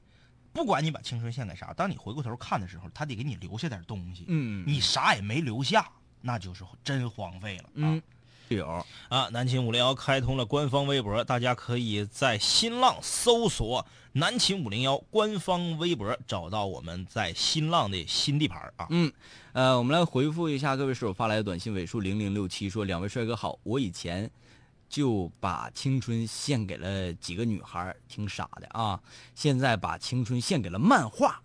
[0.52, 4.24] 不管你把青春献给啥，当你回过头看的时候，他得给你留下点东西。
[4.26, 5.88] 嗯你啥也没留下，
[6.20, 7.70] 那就是真荒废了啊。
[7.74, 8.02] 嗯，
[8.56, 18.86] 友，啊，南秦五零幺开通了官方微博，大家可以在新浪搜索“南秦五零幺”官方微博，找到我们在新浪的新地盘啊。
[18.90, 19.12] 嗯，
[19.52, 24.30] 呃，我们来回复一下各位室友发来的短信，尾数零零六七，说两位帅哥好，我以前
[24.88, 29.00] 就把青春献给了几个女孩，挺傻的啊，
[29.34, 31.42] 现在把青春献给了漫画、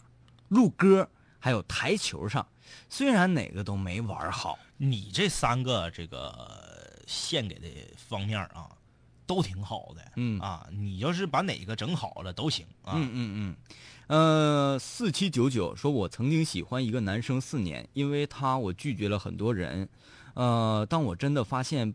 [0.47, 2.47] 录歌还有台球上，
[2.87, 8.69] 虽然哪个都没玩好，你这三个这个献给的方面啊，
[9.25, 10.11] 都挺好的。
[10.15, 12.93] 嗯啊，你要是把哪个整好了都行啊。
[12.95, 13.55] 嗯嗯嗯，
[14.07, 19.87] 呃，四七九九说，我曾经喜欢一个男生四年，因为他我拒绝了很多人，
[20.33, 21.93] 呃，当我真的发现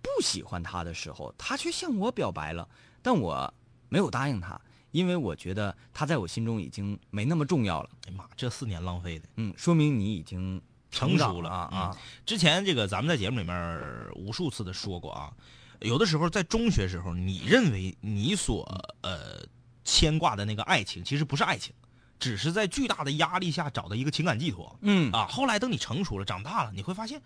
[0.00, 2.68] 不喜欢他的时候，他却向我表白了，
[3.00, 3.52] 但我
[3.88, 7.90] 没有答应他，因为我觉得他在我心中已经没那么重要了。
[8.06, 9.28] 哎呀妈，这四年浪费的。
[9.36, 10.60] 嗯，说明你已经
[10.92, 11.98] 成熟了长啊啊！
[12.24, 13.82] 之前这个咱们在节目里面
[14.14, 15.32] 无数次的说过啊，
[15.80, 18.62] 有的时候在中学时候，你认为你所
[19.00, 19.42] 呃
[19.82, 21.74] 牵挂的那个爱情，其实不是爱情，
[22.20, 25.26] 只是在巨大的压力下找到一个情感寄托嗯啊。
[25.28, 27.20] 后来等你成熟了、长大了，你会发现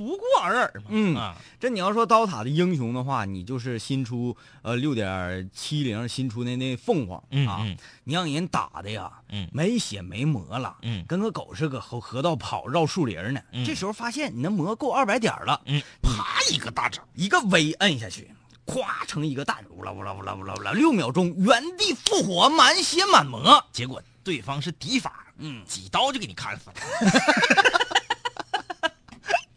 [0.00, 0.86] 不过尔尔嘛。
[0.88, 13.40] 嗯啊，这你要说刀塔的英雄的话，你就是新出呃六点七零新出的那凤凰啊，嗯嗯你让人打的呀，嗯没血没魔了，嗯跟个狗似的，河河道跑绕树林呢。
[13.52, 18.30] 嗯这时候发现你那魔够二百点了，嗯，啪一个大招，一个 V 摁下去，
[18.64, 23.62] 咵成一个蛋，呜啦呜啦呜啦呜啦呜啦，六秒钟原地复活，满血满魔。
[23.70, 26.74] 结果对方是敌法，嗯，几刀就给你砍死了。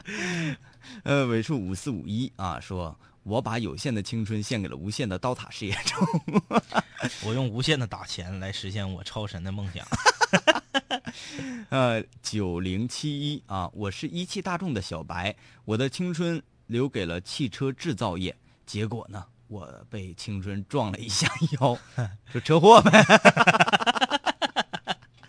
[1.04, 6.08] 呃，尾数五四五一啊，说我把有限的青春献给了无限的刀塔事业中。
[7.26, 9.86] 我用无限的打钱来实现我超神的梦想。
[11.70, 15.36] 呃，九零七一啊，我是一汽大众的小白，
[15.66, 18.36] 我的青春留给了汽车制造业，
[18.66, 21.78] 结果呢，我被青春撞了一下腰，
[22.34, 23.06] 就车祸呗。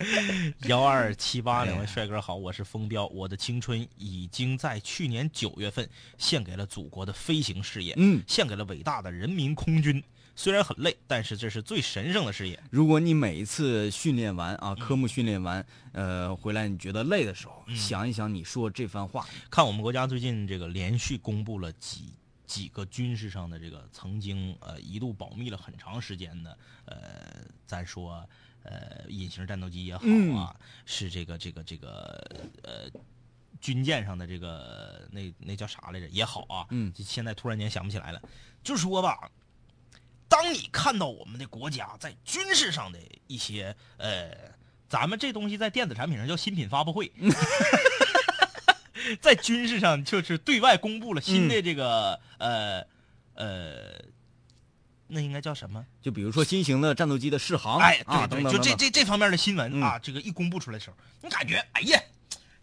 [0.68, 5.88] 幺二七八，哎两位帅哥好，我是风彪，我的青春已经在去年九月份
[6.18, 10.02] 献给了祖国的飞行事业，嗯，献给了伟大的人民空军。
[10.36, 12.60] 虽然很累，但是这是最神圣的事业。
[12.70, 22.12] 如果你每一次训练完啊，科目训练完，呃，回来你觉得累的时候，想一想你说这番话，看我们国家最近这个连续公布了几
[22.46, 28.28] 几个军事上的这个曾经呃一度保密了很长时间的呃，咱说
[28.64, 30.04] 呃隐形战斗机也好
[30.36, 32.90] 啊，是这个这个这个呃
[33.60, 38.20] 军舰上的这个那那叫啥来着也好啊，嗯现在突然间想不起来了，
[38.62, 39.30] 就说吧。
[40.26, 42.98] 当你看到我们的国家在军事上的
[43.28, 44.32] 一些呃，
[44.88, 47.12] 咱们这东西在电子产品上叫新品发布会
[49.20, 52.84] 在军事上就是对外公布了新的这个、呃
[53.34, 54.02] 呃，
[55.06, 55.84] 那应该叫什么？
[56.02, 62.00] 就比如说新型的战斗机的试航，哎，啊，对对，就这等等等等这这方面的新闻、嗯啊，这个一公布出来的时候，你感觉哎呀，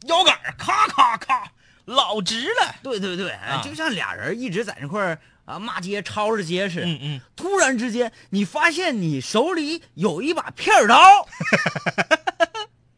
[0.08, 1.52] 腰杆咔咔咔
[1.86, 2.76] 老直了。
[2.84, 6.88] 对对对，啊就像俩人一直在那块儿啊骂街吵着街似的。
[6.88, 10.98] 嗯嗯，突然之间，你发现你手里有一把片儿刀，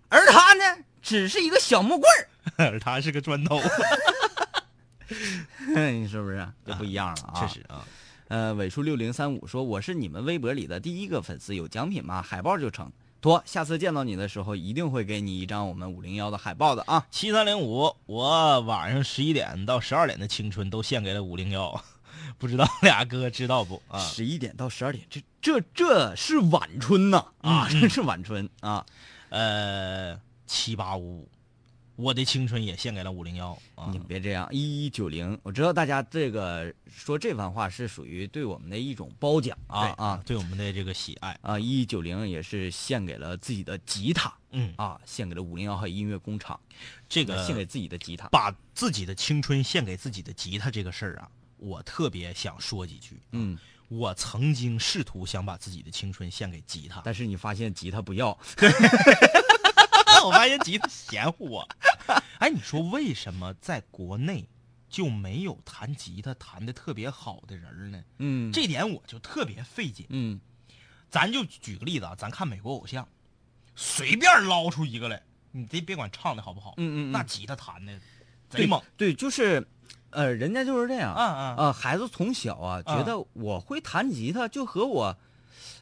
[0.09, 0.63] 而他呢，
[1.01, 2.03] 只是一个小木棍
[2.57, 3.61] 儿， 而他是个砖头，
[5.75, 7.41] 你是不是就不一样了啊？
[7.41, 7.83] 确实啊。
[8.27, 12.21] 呃，尾数六零三五说：“我是你们微博里的第一个粉丝，有奖品吗？
[12.21, 12.91] 海报就成。
[13.21, 17.05] 妥，下次见到你的时候，一定会给你一张我们五零幺的海报的啊。
[17.09, 21.81] 七三零五，我晚上十一点到十二点的青春都献给了五零幺，
[22.37, 23.97] 不知道俩哥知道不啊？
[23.99, 28.85] 十一点到十二点，这这这是晚春呐啊，这是晚春啊。
[29.29, 31.29] 呃，七八五五，
[31.95, 33.99] 我的青春也献给了五零幺啊你。
[33.99, 41.59] 别这样，一一九零，我知道大家这个说这番话是属于对我们的一种褒奖啊啊对我们的这个喜爱，啊！
[41.59, 46.59] 一一九零也是献给了自己的吉他嗯，啊，献给了五零幺和音乐工厂，
[47.07, 48.27] 这个献给自己的吉他。
[48.29, 53.19] 把自己的青春献给自己的吉他这个事儿啊，我特别想说几句。
[53.31, 58.37] 嗯，我曾经试图想把自己的青春献给吉他，但是你发现吉他不要，
[60.25, 61.67] 我发现吉他嫌乎我。
[62.39, 64.47] 哎，你说为什么在国内
[64.89, 68.03] 就没有弹吉他弹的特别好的人呢？
[68.17, 70.05] 嗯，这点我就特别费解。
[70.09, 70.39] 嗯
[71.09, 73.07] 咱就举个例子啊，咱看美国偶像，
[73.75, 77.93] 随便捞出一个来，你这别管唱的好不好，嗯嗯嗯那吉他弹的
[78.49, 78.81] 贼猛。
[78.97, 79.67] 对，就是，
[80.09, 85.15] 呃，人家就是这样啊啊呃，孩子从小啊，啊觉得我会弹吉他，就和我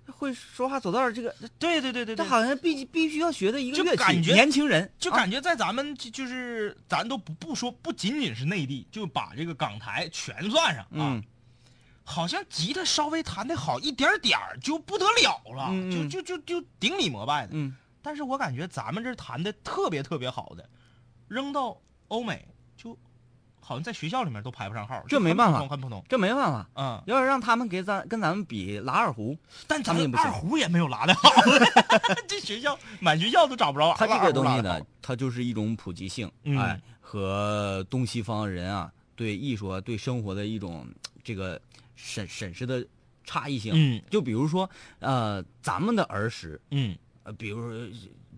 [0.08, 3.90] 会说话走道儿这个，对对对对对，这好像必必须要学的一个乐器。
[3.92, 11.24] 就感觉年轻人啊就感觉在咱们就就是咱都不不说不仅仅是内地，就把这个港台全算上啊，嗯
[12.04, 17.52] 好像吉他稍微弹的好一点点儿就不得了了，就就就就顶礼膜拜的。
[17.54, 20.68] 嗯，但是我感觉咱们这弹的特别特别好的，
[21.28, 21.80] 扔到
[22.10, 22.98] 欧美就
[23.62, 26.04] 好像在学校里面都排不上号，这没办法普通很普通。
[26.10, 26.68] 这没办法。
[26.76, 31.30] 嗯，要是让他们给咱跟咱们比拉二胡，但咱们也不行二胡也没有拉的好，
[32.28, 33.94] 这学校满学校都找不着。
[33.98, 40.86] 他这个东西呢它就是一种普及性，嗯哎，和东西方人啊对艺术啊、对生活的一种
[41.24, 41.62] 这个
[41.96, 42.86] 审审视的
[43.24, 43.74] 差异性。
[43.76, 44.70] 嗯就比如说，
[45.00, 47.88] 呃，咱们的儿时，嗯呃，比如说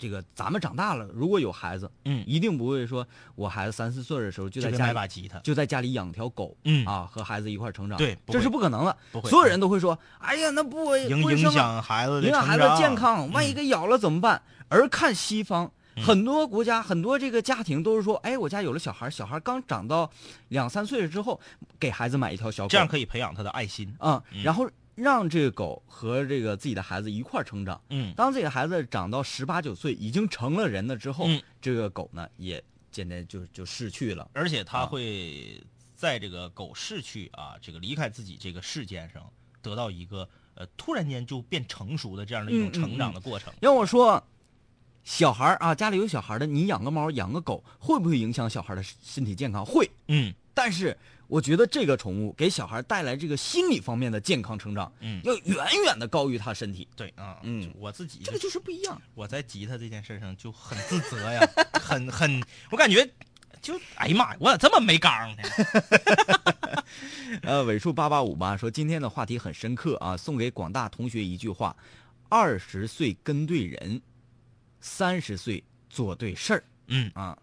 [0.03, 5.39] 这个咱们长大了，如果有孩子，嗯，一定不会说我孩子三四岁的时候就在家里买把吉他。
[5.39, 8.97] 就在家里养条狗，嗯啊，和孩子一块成长，对这是不可能的。
[9.13, 12.21] 不会所有人都会说，哎呀，那不影影影响孩子
[12.77, 14.41] 健康，万一嗯给咬了怎么办？
[14.67, 20.11] 而看西方，嗯很多国家、很多这个家庭都是说，哎，我家有了小孩，小孩刚长到
[20.49, 21.39] 两三岁了之后，
[21.79, 23.95] 给孩子买一条小狗，这样可以培养他的爱心。
[23.99, 27.82] 啊、嗯然后让这个狗和这个自己的孩子一块儿成长。
[27.89, 34.29] 嗯当自己的孩子长到十八九岁，已经成了人了之后，嗯这个狗呢也渐渐就就逝去了。
[34.34, 35.62] 而且他啊会
[35.95, 39.23] 在这个狗逝去啊，这个离开自己这个世间上，
[39.62, 43.53] 得到一个呃突然间就变成熟的这样的一种成长的过程。
[43.62, 44.23] 要我说，
[45.03, 49.65] 小孩儿啊，家里有小孩儿的，你养个猫、养个狗，会不会影响小孩的身体健康？
[49.65, 49.89] 会。
[50.08, 50.95] 嗯但是
[51.33, 56.87] 我觉得这个宠物给小孩带来这个心理方面的健康成长，嗯，要远远的高于他身体。
[56.95, 59.01] 对啊，嗯我自己这个就是不一样。
[59.15, 61.41] 我在吉他这件事上就很自责呀，
[61.81, 63.03] 很很，我感觉
[63.63, 65.41] 就哎呀妈呀，我咋这么没刚呢？
[67.41, 71.75] 呃，尾数八八五八说今天的话题很深刻啊，送给广大同学一句话：
[72.29, 73.99] 二十岁跟对人，
[74.81, 77.35] 三十岁做对事儿嗯，啊。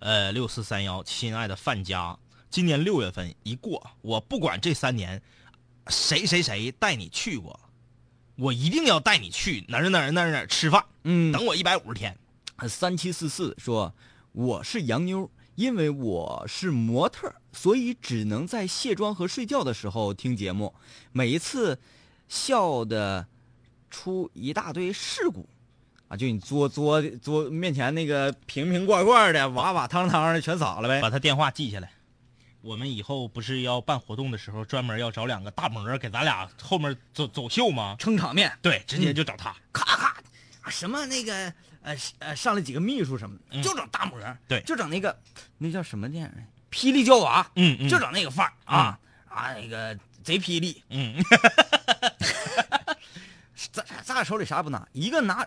[0.00, 2.16] 呃，六四三幺，亲爱的范家，
[2.50, 5.20] 今年六月份一过，我不管这三年
[5.88, 7.58] 谁谁谁带你去过，
[8.36, 12.16] 我一定要带你去哪儿哪儿哪儿哪儿吃饭，嗯，等我一百五十天。
[12.68, 13.94] 三七四四说
[14.32, 20.74] 我是洋妞，因为我是模特，所以只能在卸妆和睡觉的时候听节目，
[21.12, 21.78] 每一次
[22.28, 23.26] 笑的
[23.90, 25.48] 出一大堆事故。
[26.08, 31.02] 啊，就你作作作面前那个瓶瓶罐罐的、瓦瓦汤汤的全洒了呗。
[31.02, 31.92] 把他电话记下来。
[32.68, 37.96] 我们以后不是要办活动的时候，专门要找两个大模给咱俩后面走走秀吗？
[37.98, 39.56] 撑场面，对，直接就找他。
[39.72, 40.08] 咔咔，
[40.60, 41.50] 啊什么那个
[41.80, 43.62] 呃呃上来几个秘书什么的，嗯。
[43.62, 44.60] 就整大模儿对。
[44.66, 45.18] 就整那个
[45.56, 46.30] 那叫什么电影？
[46.70, 48.98] 霹雳娇娃，嗯嗯，就整那个范儿啊
[49.30, 51.14] 啊，那个贼霹雳，嗯，
[53.72, 55.46] 咱咱俩手里啥也不拿，一个拿，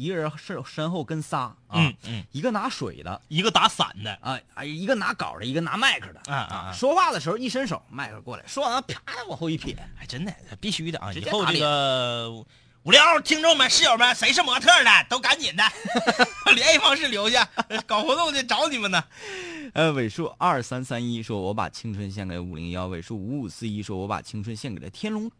[0.00, 11.12] 一个人身身后跟仨啊，嗯嗯，一个拿水的一个打伞的，啊啊，一个拿稿的，一个拿麦克的啊啊啊说话的时候一伸手，麦克过来，说完了啪往后一撇，哎，真的必须的啊！
[11.12, 12.30] 以后这个
[12.82, 15.62] 五零二听众们、室友们，谁是模特的，都赶紧的
[16.56, 17.46] 联系方式留下，
[17.86, 19.04] 搞活动去找你们呢。
[19.74, 25.30] 呃，尾数二三三一说，我把青春献给五零幺；尾数五五四一说，我把青春献给了天龙，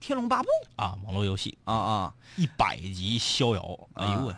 [0.00, 0.48] 天龙八部。
[0.76, 1.56] 啊，网络游戏。
[1.64, 2.14] 啊啊！
[2.36, 4.36] 一百级逍遥，哎呦我，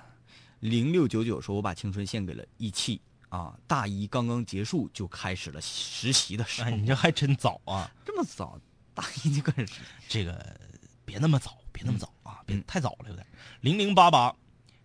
[0.61, 3.57] 零六九九说，我把青春献给了一汽啊！
[3.67, 7.91] 大一刚刚结束就开始了实习的时候，哎，你这还真早啊！
[8.05, 8.59] 这么早，
[8.93, 10.57] 大一就开始，这个
[11.05, 12.65] 别那么早，别那么早啊，别嗯。
[12.67, 13.27] 太早了有点。
[13.61, 14.35] 零零八八，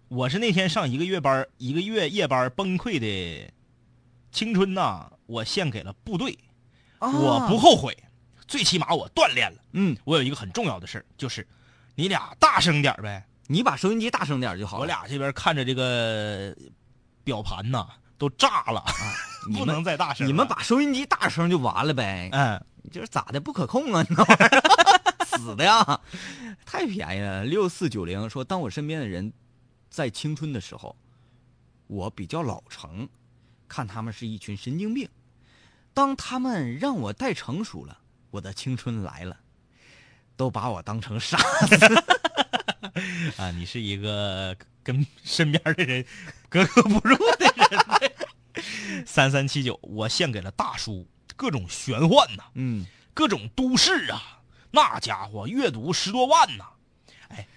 [0.07, 3.51] 我是那天上一个月班，一个月夜班崩溃的
[4.31, 6.37] 青春呐，我献给了部队，
[6.99, 7.97] 我不后悔，
[8.47, 9.57] 最起码我锻炼了。
[9.73, 11.45] 嗯，我有一个很重要的事儿，就是
[11.95, 13.25] 你俩大声点呗。
[13.49, 14.81] 你把收音机大声点就好了。
[14.81, 16.55] 我俩这边看着这个
[17.23, 18.83] 表盘呐，都炸了，
[19.45, 20.27] 不你们能再大声。
[20.27, 24.05] 你们把收音机大声就完了呗，嗯，就是咋的不可控啊？
[24.09, 26.01] 你那玩意儿死的呀，
[26.65, 27.45] 太便宜了。
[27.45, 29.31] 六四九零说，当我身边的人
[29.89, 30.93] 在青春的时候，
[31.87, 33.07] 我比较老成，
[33.69, 35.07] 看他们是一群神经病；
[35.93, 37.97] 当他们让我太成熟了，
[38.37, 39.35] 我的青春来了，
[40.35, 41.75] 都把我当成傻子。
[43.37, 46.05] 啊，你是一个跟身边的人
[46.47, 49.05] 格格不入的人。
[49.07, 56.65] 三三七九，我献给了大叔，各种玄幻呐、嗯，各种都市啊，那家伙阅读十多万呐、
[57.29, 57.47] 哎，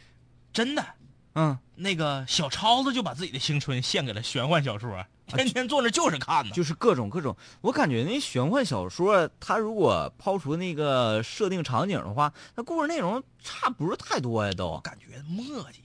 [0.50, 0.94] 真的，
[1.34, 6.52] 嗯，那个小超子就把自己的青春献给了玄幻小说，天天坐那就是看呢。
[6.52, 7.36] 就是各种各种。
[7.60, 14.78] 我感觉那玄幻小说，它如果抛除那个设定场景的话，那故事内容差不是太多呀，都。
[14.80, 15.82] 感觉墨迹，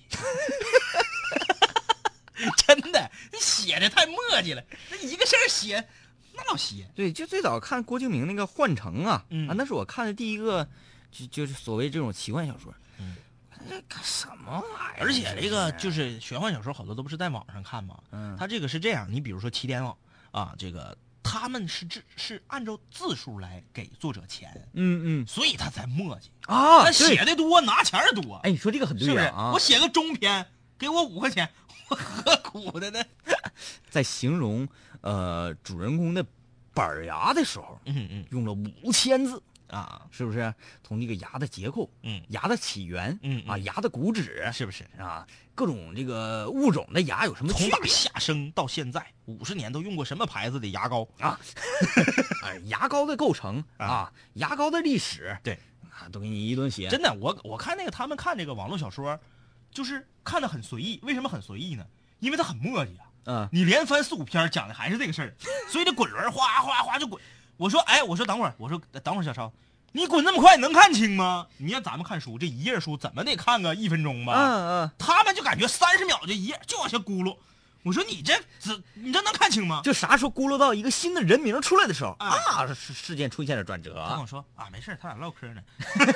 [2.68, 4.62] 真的，你写的太墨迹了。
[4.90, 5.84] 那一个事儿写
[6.34, 10.68] 那老些，对，就最早看郭敬明那个《幻城》啊，嗯啊，那是我看的第一个，
[11.12, 12.74] 就就是所谓这种奇幻小说。
[14.04, 15.02] 什么玩意儿？
[15.02, 17.98] 而且这个就是玄幻小说，好多都不是在网上看吗？
[18.12, 19.96] 嗯，它这个是这样，你比如说起点网
[20.32, 26.26] 啊，这个他们是制是按照字数来给作者钱，嗯嗯所以他才磨叽。
[26.52, 28.36] 啊，他写的多，拿钱儿多。
[28.44, 29.16] 哎，你说这个很是不是？
[29.16, 29.60] 对啊我！
[29.60, 30.46] 写个中篇，
[30.78, 31.50] 给我五块钱，
[31.90, 33.04] 我何苦的呢？
[33.90, 34.68] 在形容
[35.02, 36.24] 呃主人公的
[36.74, 38.52] 板牙的时候，嗯嗯用了
[38.84, 40.54] 五千字，啊，是不是？
[40.84, 44.84] 从这个牙的结构、嗯牙的起源，嗯啊，牙的骨质是不是？
[45.00, 51.08] 啊，各种这个物种的牙有什么从打下生到现在五十年都用过什么牌子的牙膏？
[51.20, 51.40] 啊？
[52.44, 55.58] 哎，牙膏的构成啊啊，牙膏的历史，对
[55.90, 56.88] 啊，都给你一顿写。
[56.90, 59.20] 真的，我我看那个他们看这个网络小说，
[59.72, 61.00] 就是看的很随意。
[61.04, 61.86] 为什么很随意呢？
[62.20, 63.06] 因为他很磨叽啊。
[63.28, 65.34] 嗯你连翻四五篇讲的还是这个事儿，
[65.68, 67.20] 所以这滚轮哗哗哗就滚。
[67.58, 69.52] 我说，哎，我说等会儿，我说等会儿，小超，
[69.94, 71.48] 你滚那么快，你能看清吗？
[71.58, 74.34] 你让咱们看书，这一页书怎么得看个一分钟吧？
[74.36, 77.36] 嗯嗯，他们就感觉三十秒就一页就往下咕噜。
[77.84, 79.82] 我说你这这你这能看清吗？
[79.84, 84.26] 就啥时候咕噜到一个新的人名出来的时候哎啊，事事件出现了转折他跟我啊。
[84.26, 85.62] 说啊，没事儿他俩唠嗑呢，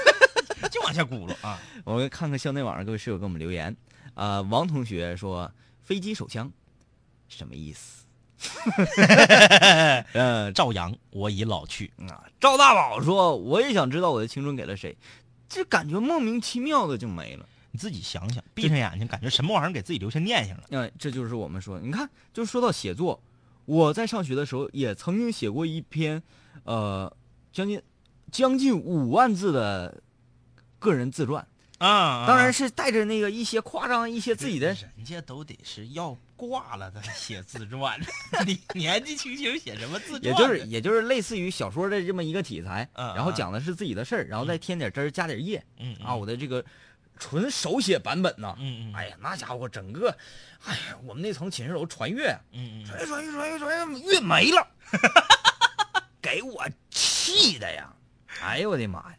[0.72, 1.60] 就往下咕噜啊。
[1.86, 3.76] 我们看看校内网上各位室友给我们留言，
[4.16, 5.52] 啊，王同学说
[5.84, 6.52] 飞机手枪
[7.28, 8.04] 什么意思？
[10.14, 11.92] 呃 赵阳，我已老去。
[12.10, 14.96] 啊，赵大宝说我也想知道我的青春给了谁，
[15.48, 17.46] 这感觉莫名其妙的就没了。
[17.72, 20.64] 你自己想想，闭上眼睛，感觉什么玩意儿给自己留下念想了。
[20.72, 23.22] 嗯、这就是我们说，你看，就说到写作，
[23.66, 26.24] 我在上学的时候也曾经写过一篇，
[26.64, 27.16] 呃，
[27.54, 27.80] 将近
[28.32, 30.02] 将近五万字的
[30.80, 31.46] 个人自传，
[31.78, 34.70] 啊当然是带着那个一些夸张、一些自己的。
[34.96, 38.00] 人家都得是要挂了他写自传，
[38.48, 40.24] 你年纪轻轻写什么自传？
[40.24, 46.64] 也就是也就是类似于小说的这么一个题材，嗯然后讲的是自己的事儿，然后再添点汁儿加点叶嗯啊，我的这个
[47.20, 50.16] 纯手写版本呢，嗯嗯哎呀，那家伙整个，
[50.64, 54.66] 哎呀，我们那层寝室楼传阅，嗯嗯传阅传阅传阅传阅阅没了，
[56.22, 57.94] 给我气的呀！
[58.42, 59.18] 哎呦我的妈呀！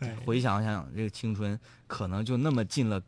[0.00, 3.00] 哎回想想，这个青春可能就那么进了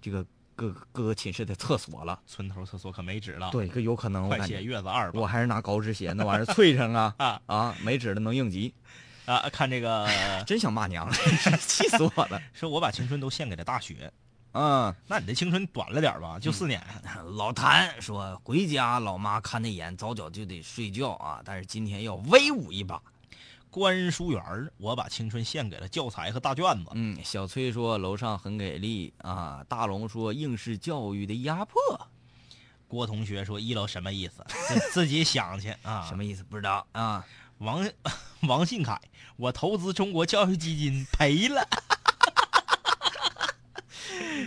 [0.00, 0.24] 这个
[0.58, 2.18] 各个各个寝室的厕所了。
[2.26, 8.74] 村头厕所可没纸了，，对，可有可能我快写，月子二吧我还是拿高纸写，那玩意儿脆上啊 啊啊，没纸了能应急，
[9.24, 9.48] 啊！
[9.52, 10.08] 看这个，
[10.48, 11.08] 真想骂娘，
[11.62, 12.42] 气死我了。
[12.52, 14.12] 说我把青春都献给了大学，
[14.50, 16.82] 嗯，那你的青春短了点吧，就四年。
[17.36, 23.00] 老谭说回家老妈看那眼，早早就得睡觉啊，但是今天要威武一把。
[23.78, 26.90] 关书园儿，我把青春献给了教材和大卷子。
[26.94, 31.78] 嗯，小崔说楼上很给力啊，大龙说应试教育的压迫，
[32.88, 34.44] 郭同学说一楼什么意思？
[34.68, 36.04] 自 自己想去啊。
[36.08, 37.24] 什么意思不知道啊？
[37.58, 37.88] 王
[38.48, 39.00] 王信凯，
[39.36, 41.68] 我投资中国教育基金赔了。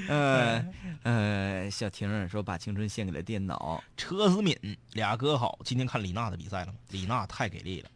[0.07, 0.65] 呃
[1.03, 3.81] 呃，小婷说把青春献给了电脑。
[3.95, 4.57] 车思敏，
[4.91, 6.73] 俩哥好，今天看李娜的比赛了吗？
[6.89, 7.89] 李娜太给力了。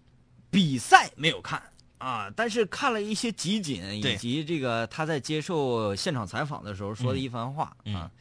[0.56, 1.62] 比赛没有看
[1.98, 7.94] 啊，但是看了一些集锦，以及这个他在接受现场采访的时候说的一番话、嗯。
[7.96, 8.12] 啊。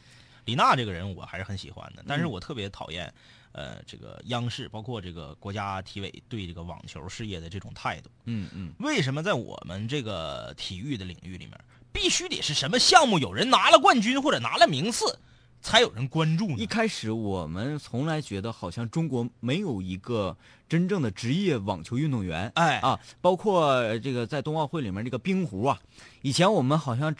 [0.45, 2.29] 李娜这个人我还是很喜欢的，但是嗯。
[2.29, 3.11] 我特别讨厌，
[3.51, 8.11] 呃，这个央视包括这个国家体委对这个网球事业的这种态度。
[8.25, 11.59] 嗯嗯，为什么在我们这个体育的领域里面，
[11.91, 15.17] 必须得是什么项目有人拿了冠军或者拿了名次，
[15.65, 16.55] 才有人关注呢？
[16.59, 20.37] 一开始我们从来觉得好像中国没有一个
[20.69, 22.51] 真正的职业网球运动员。
[22.53, 25.79] 哎啊，包括这个在冬奥会里面这个冰壶啊，
[26.21, 27.15] 以前我们好像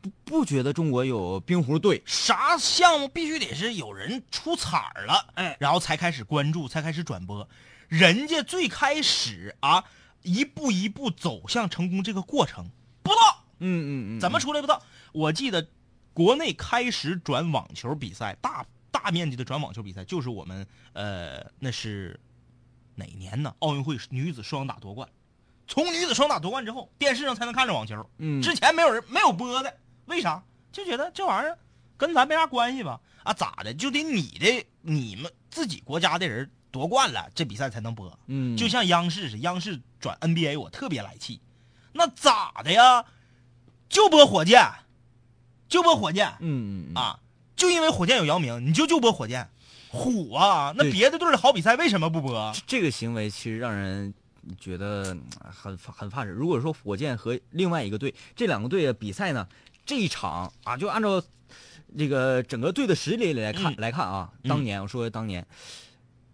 [0.00, 7.46] 不不觉得中国有冰壶队，啥项目必须得是有人出彩儿了，哎，然后才开始关注，才开始转播。
[7.88, 9.84] 人家最开始啊，
[10.22, 12.70] 一步一步走向成功这个过程，
[13.02, 14.80] 不知道嗯嗯嗯，怎么出来不知道。
[15.12, 15.68] 我记得
[16.20, 22.20] 国内开始转网球比赛，大大面积的转网球比赛，就是我们呃那是
[22.94, 23.54] 哪年呢？
[23.60, 25.08] 奥运会女子双打夺冠，
[25.66, 28.06] 从女子双打夺冠之后，电视上才能看着网球。
[28.18, 30.44] 嗯之前没有人没有播的，为啥？
[30.70, 31.56] 就觉得这玩意儿
[31.96, 33.00] 跟咱没啥关系吧？
[33.22, 33.72] 啊，咋的？
[33.72, 38.20] 就得你的你们自己国家的人夺冠了，这比赛才能播。
[38.26, 41.40] 嗯，就像央视似的，央视转 NBA，我特别来气。
[41.94, 43.06] 那咋的呀？
[43.88, 44.60] 就播火箭，
[45.70, 47.18] 就播火箭嗯啊！
[47.56, 49.48] 就因为火箭有姚明，你就就播火箭。
[49.88, 52.52] 虎啊，那别的队的好比赛为什么不播？
[52.66, 54.12] 这个行为其实让人
[54.58, 56.30] 觉得嗯很很发指。
[56.30, 59.48] 如果说火箭和另外一个队这两个队的比赛呢，
[59.86, 61.22] 这一场啊，就按照
[61.98, 65.44] 这个整个队的实力来看、嗯来看啊，嗯当年、我说的当年，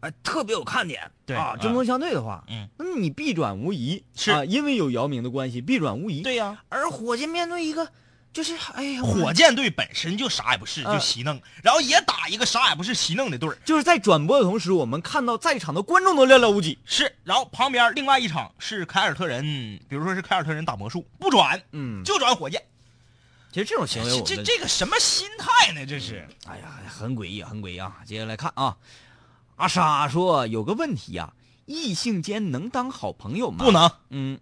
[0.01, 7.91] 哎、特别有看点，啊，对啊针锋相对的话，嗯，那你必转无疑是啊，因为有姚明的关系，必转无疑。，对呀、而火箭面对一个
[8.37, 13.57] 就是哎呀，火箭队本身就啥也不是，嗯就稀弄，然后也打一个啥也不是稀弄的队儿。
[13.65, 16.79] 就是在转播的同时，我们看到在场的观众都寥寥无几。
[16.85, 19.43] 是，然后旁边另外一场是凯尔特人，
[19.89, 22.63] 比如说是凯尔特人打魔术，不转，嗯，就转火箭。
[23.53, 25.87] 其实这种行为这这这个什么心态呢？
[25.87, 27.97] 这是哎呀，很诡异，很诡异啊！
[28.05, 28.77] 接下来看啊，
[29.57, 31.33] 阿莎说有个问题呀、
[31.65, 33.65] 异性间能当好朋友吗？
[33.65, 33.73] 不。
[33.73, 33.91] 能。
[34.11, 34.39] 嗯，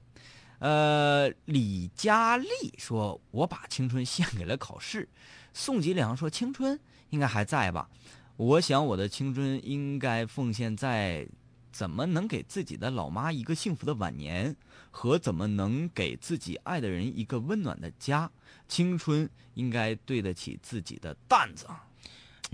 [0.58, 2.48] 呃，李佳丽
[2.78, 5.08] 说，我把青春献给了考试。
[5.52, 6.78] 宋吉良说，青春
[7.10, 7.88] 应该还在吧？
[8.36, 11.26] 我想我的青春应该奉献在
[11.70, 14.56] 怎么能给自己的老妈一个幸福的晚年，
[14.90, 18.30] 和怎么能给自己爱的人一个温暖的家。
[18.66, 21.66] 青春应该对得起自己的担子。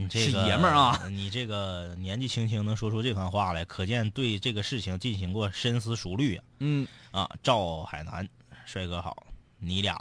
[0.09, 1.09] 是你这个爷们儿啊！
[1.11, 6.45] 你这个年纪轻轻能说出这番话来，可见对这个事情进行过深思熟虑啊！
[6.61, 8.29] 嗯，啊，赵海南，
[8.65, 9.27] 帅哥好，
[9.59, 9.95] 你俩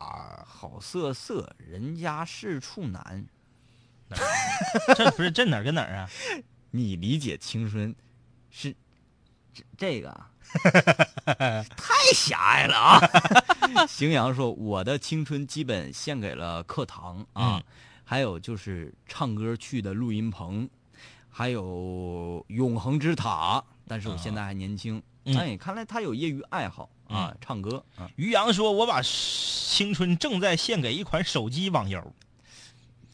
[0.48, 3.26] 好色色，人家是处男。
[4.96, 6.10] 这不是这哪儿跟哪儿啊？
[6.72, 7.96] 你理解青春
[8.52, 8.76] 是
[9.54, 10.32] 这这个啊
[11.78, 13.00] 太狭隘了啊！
[13.88, 17.64] 荥阳说：“我的青春基本献给了课堂啊，嗯
[18.10, 20.68] 还有就是唱歌去的录音棚，
[21.30, 23.64] 还有永恒之塔。
[23.88, 28.10] 但是我现在还年轻，嗯哎，看来他有业余爱好啊，唱歌啊。
[28.16, 32.02] 于洋说：“我把青春正在献给一款手机网游。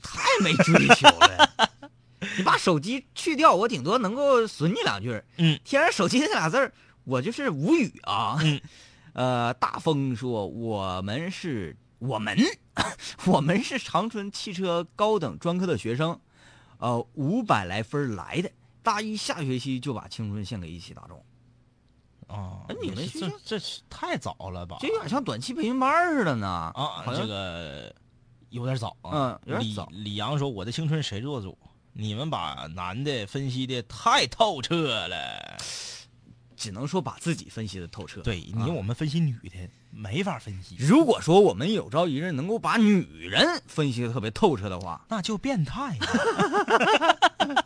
[0.02, 1.50] 太没追求了。
[2.38, 5.22] 你把手机去掉，我顶多能够损你两句。
[5.36, 6.72] 嗯，添上手机那俩字儿，
[7.04, 8.40] 我就是无语啊。
[8.42, 8.62] 嗯，
[9.12, 11.76] 呃，大风说我们是
[12.08, 12.38] 我们
[13.26, 16.20] 我们是长春汽车高等专科的学生，
[16.78, 18.52] 呃，五百来分来的，
[18.84, 21.24] 大一下学期就把青春献给一汽大众，
[22.28, 24.78] 啊哎你们这学这这太早了吧？
[24.80, 26.48] 这有点像短期培训班似的呢。
[26.48, 27.94] 啊，好这个
[28.50, 29.12] 有点早啊。
[29.12, 31.58] 嗯有点早李李阳说：“我的青春谁做主？
[31.94, 34.76] 你们把男的分析的太透彻
[35.08, 35.58] 了。
[36.56, 38.22] 只能说把自己分析的透彻。
[38.22, 47.66] 对你，啊我们分析女的没法分析，如果说我们有朝一日能够把女人分析的特别透彻的话，那就变态了。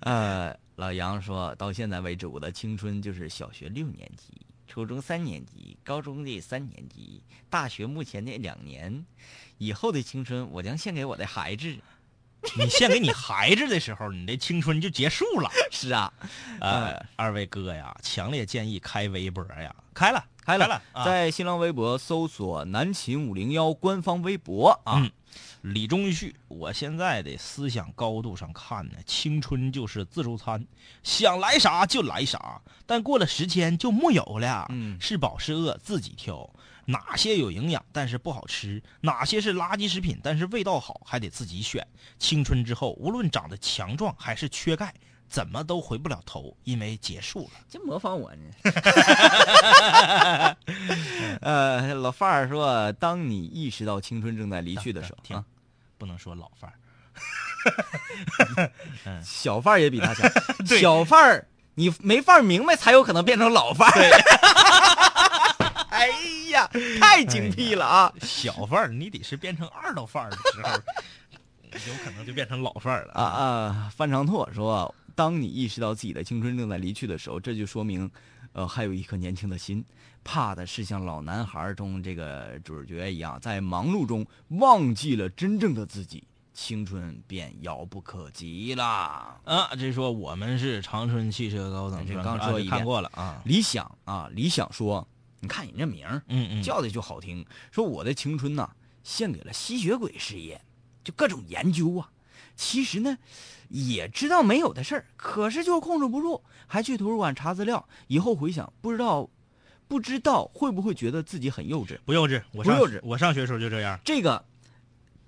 [0.00, 9.04] 呃，老杨说到现在为止，我的青春就是小学六年级、初中三年级、高中的三年级、大学目前的两年，
[9.58, 11.76] 以后的青春我将献给我的孩子。
[12.58, 15.50] 你献给你孩子的时候，你的青春就结束了。
[15.70, 16.12] 是啊，
[16.60, 25.00] 呃，二位哥呀，强烈建议开微博呀，开了，开了，了，啊在新浪微博搜索“南秦五零幺”官方微博啊。
[25.00, 25.10] 嗯
[25.62, 30.64] 李忠旭，我现在的思想高度上看呢，青春就是自助餐，
[31.02, 34.66] 想来啥就来啥，但过了时间就木有了。
[34.70, 36.48] 嗯是饱是饿自己挑，
[36.86, 41.86] 哪些有营养但是不好吃，哪些是垃圾食品但是味道好，还得自己选。
[42.18, 44.94] 青春之后，无论长得强壮还是缺钙，
[45.28, 47.60] 怎么都回不了头，因为结束了。
[47.68, 48.44] 这模仿我呢。
[51.42, 55.44] 呃，老范儿说，当你意识到青春正在离去的时候，停啊，
[55.98, 56.78] 不能说老范儿，
[59.26, 60.30] 小范儿也比他强。
[60.78, 64.10] 小范儿，你没范儿明白，才有可能变成老范儿。
[67.00, 68.12] 太精辟了啊！
[68.20, 70.70] 小范儿，你得是变成二道范儿的时候，
[71.88, 73.92] 有可能就变成老范儿了啊啊！
[73.94, 78.10] 范长拓说，当你意识到自己的青春正在离去的时候，这就说明，
[78.52, 79.84] 呃，还有一颗年轻的心。
[80.24, 89.36] 怕的是像老男孩中这个主角一样，在忙碌中忘记了真正的自己，青春便遥不可及啦。
[89.44, 89.70] 啊！
[89.78, 95.06] 这说我们是长春汽车高等这刚说一遍啊看过了啊，理想啊，理想说，
[95.40, 98.70] 你看你这名儿嗯嗯，叫的就好听，说我的青春呐、
[99.04, 100.60] 献给了吸血鬼事业，
[101.04, 102.10] 就各种研究啊。
[102.56, 103.18] 其实呢，
[103.68, 107.86] 也知道没有的事儿，可是就控制不住，还去图书馆查资料。
[108.06, 109.28] 以后回想，不知道，
[109.86, 111.98] 不知道会不会觉得自己很幼稚？
[112.06, 114.00] 不幼稚，我上不幼稚我上学的时候就这样。
[114.02, 114.42] 这个，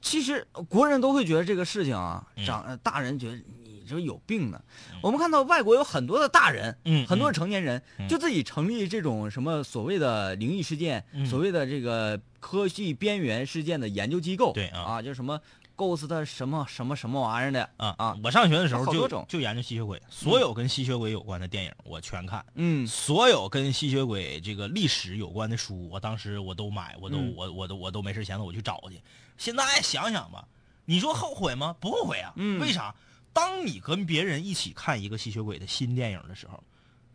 [0.01, 4.63] 其实国人都会觉得这个事情啊，嗯长呃大人觉得你这有病呢。
[5.03, 15.41] 我们看到外国有很多的大人，嗯很多的成年人嗯就自己成立这种什么所谓的灵异事件，嗯所谓的这个科技边缘事件的研究机构，对啊啊，叫什么
[15.77, 29.01] Ghost 的什么什么什么玩意儿的啊啊，我上学的时候就就研究吸血鬼，所有跟吸血鬼有关的电影我全看，嗯所有跟吸血鬼这个历史有关的书，我当时我都买，我都、嗯我我都我都没事闲的我去找去。
[29.37, 30.49] 现在想想吧，
[30.85, 31.77] 你说后悔吗？
[31.79, 32.33] 不后悔啊。
[32.35, 32.93] 嗯为啥？
[33.33, 36.63] 当你跟别人一起看一个吸血鬼的新电影的时候，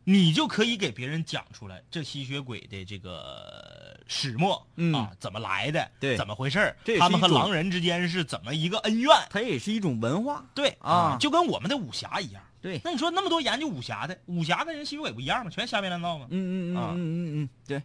[0.04, 9.10] 你就可以给别人讲出来这吸血鬼的这个始末、嗯啊，怎么来的，对怎么回事他们和狼人之间是怎么一个恩怨。
[9.30, 10.46] 它也是一种文化。
[10.54, 12.44] 对啊就跟我们的武侠一样。
[12.62, 15.52] 对，那你说那么多研究武侠的，武侠跟人吸血鬼不一样吗？
[15.52, 16.28] 全瞎编乱造吗？
[16.30, 17.82] 嗯嗯嗯啊嗯嗯嗯，对。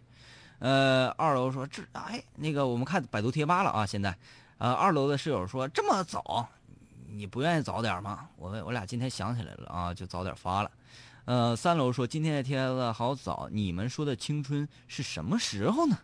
[0.59, 4.17] 呃，二楼说这哎，那个我们看百度贴吧了啊，现在，
[4.57, 6.49] 呃，二楼的室友说这么早，
[7.11, 8.29] 你不愿意早点吗？
[8.37, 10.71] 我我俩今天想起来了啊，就早点发了。
[11.25, 15.97] 呃，三楼说今天的帖子好早，你们说的青春是什么时候呢？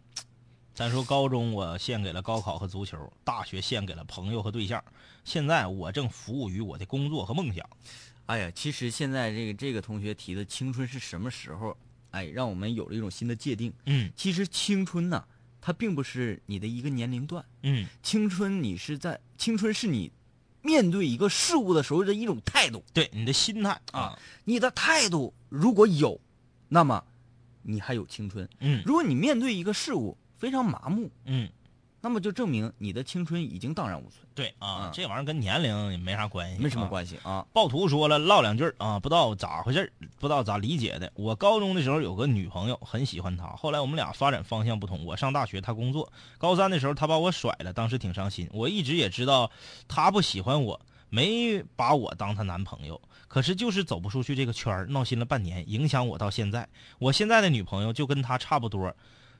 [0.74, 4.82] 咱说高中我献给了高考和足球，大学献给了朋友和对象，
[5.24, 7.66] 现在我正服务于我的工作和梦想。
[8.26, 11.76] 哎呀，其实现在这个这个同学提的青春是什么时候？
[12.12, 13.72] 哎，让我们有了一种新的界定。
[13.84, 15.22] 嗯其实青春呢、
[15.60, 20.10] 它并不是你的一个年龄段，嗯，青春你是在青春是你
[20.66, 22.84] 面对一个事物的时候的一种态度。
[22.92, 23.80] 对你的心态。
[23.92, 26.20] 啊，你的态度如果有，
[26.68, 27.04] 那么
[27.62, 28.82] 你还有青春；嗯。
[28.84, 31.48] 如果你面对一个事物非常麻木，嗯，
[32.00, 36.86] 那么就证明你的青春已经荡然无存，对啊嗯，这玩意儿跟年龄也没啥关系，没什么。
[36.86, 37.44] 关系啊。
[37.52, 39.90] 暴徒说了唠两句儿啊，不知道咋回事儿
[40.20, 41.10] 不知道咋理解的。
[41.14, 46.12] 我高中的时候有个女朋友，很喜欢她，后来我们俩发展方向不同，我上大学，她工作。
[46.38, 48.48] 高三的时候，她把我甩了，当时挺伤心。
[48.52, 49.50] 我一直也知道
[49.88, 53.00] 她不喜欢我，没把我当她男朋友。
[53.26, 56.68] 可是就是走不出去这个圈儿，闹心了半年，影响我到现在。
[57.00, 58.94] 我现在的女朋友就跟她差不多，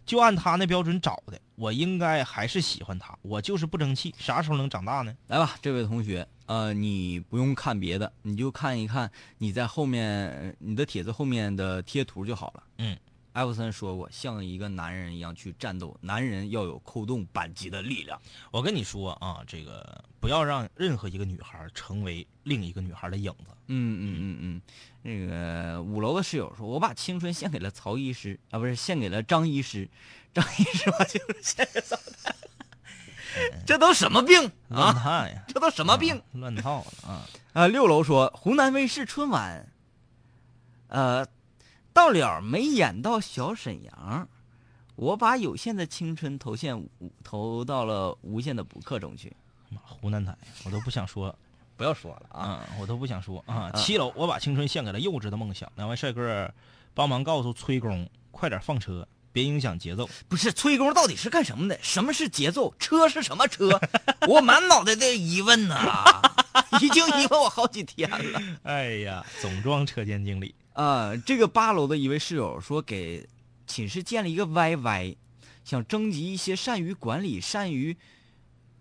[0.07, 1.39] 就按他那标准找的。
[1.57, 4.15] 我应该还是喜欢他，我就是不争气。
[4.19, 5.15] 啥时候能长大呢？
[5.27, 12.63] 来吧，这位同学，呃，你不用看别的，你就看一看你在后面呃你的帖子后面的贴图就好了。
[12.77, 12.97] 嗯，
[13.37, 18.19] 艾弗森说过，像一个男人一样去战斗，男人要有扣动扳机的力量。
[18.51, 23.55] 我跟你说啊，这个不要让任何一个女孩成为另一个女孩的影子。
[23.67, 24.63] 嗯嗯嗯嗯，
[25.03, 29.87] 那个五楼的室友说，我把青春献给了曹医师啊，不是献给了张医师，
[30.33, 32.37] 张医师把青春献给曹太太，
[33.67, 35.29] 这都什么病乱啊？
[35.47, 36.23] 这都什么病？
[36.33, 37.29] 乱套了啊！
[37.53, 39.69] 啊，六楼说湖南卫视春晚，
[40.89, 41.27] 呃，
[41.97, 44.29] 到了没演到小沈阳，
[44.97, 46.87] 我把有限的青春投献
[47.25, 49.35] 投到了无限的补课中去。
[49.71, 50.37] 妈湖南台，
[50.67, 51.35] 我都不想说
[51.75, 52.39] 不要说了啊！
[52.39, 53.71] 啊，我都不想说啊。
[53.73, 55.73] 嗯七楼，我把青春献给了幼稚的梦想。
[55.77, 56.53] 两位帅哥，
[56.93, 60.07] 帮忙告诉崔工，快点放车，别影响节奏。
[60.29, 61.79] 不是崔工到底是干什么的？
[61.81, 62.75] 什么是节奏？
[62.79, 63.81] 车是什么车？
[64.29, 66.05] 我满脑袋的疑问呐、
[66.83, 68.43] 已经疑问我好几天了。
[68.65, 73.27] 哎呀，总装车间经理，啊、这个八楼的一位室友说，给
[73.67, 75.17] 寝室建了一个 YY，
[75.65, 77.97] 想征集一些善于管理、善于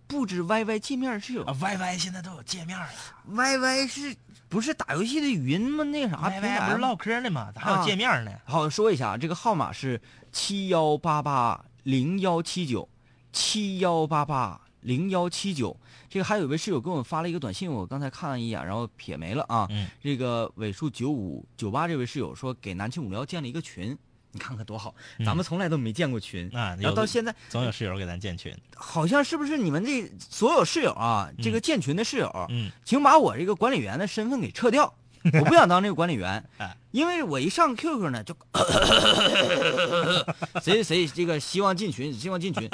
[0.05, 1.43] 布置 YY 界面的室友。
[1.45, 2.85] 啊，YY 现在都有界面了
[3.29, 4.13] YY 是
[4.49, 5.85] 不是打游戏的语音吗？
[5.85, 7.49] 那个啥平，YY 台不是唠嗑呢吗？
[7.55, 8.31] 咋还有啊界面呢？
[8.43, 10.01] 好，说一下，这个号码是
[10.33, 12.89] 七幺八八零幺七九，
[13.31, 15.75] 七幺八八零幺七九。
[16.09, 19.67] 这个还有一位室友给我们发了一个短信，我刚才看了一眼，然后撇没了啊。
[19.69, 23.97] 嗯，这个尾数九五九八这位室友说给南青五聊建了一个群，
[24.31, 26.47] 你看看多好，嗯咱们从来都没建过群。
[26.55, 28.55] 啊，然后到现在，总有室友给咱建群。
[28.75, 34.93] 好像是不是你们这所有室友啊，这个建群的室友，嗯，请把我这个管理员的身份给撤掉，
[35.39, 38.35] 我不想当这个管理员哎， 因为我一上 QQ 呢就，
[40.61, 42.69] 谁谁这个希望进群，希望进群，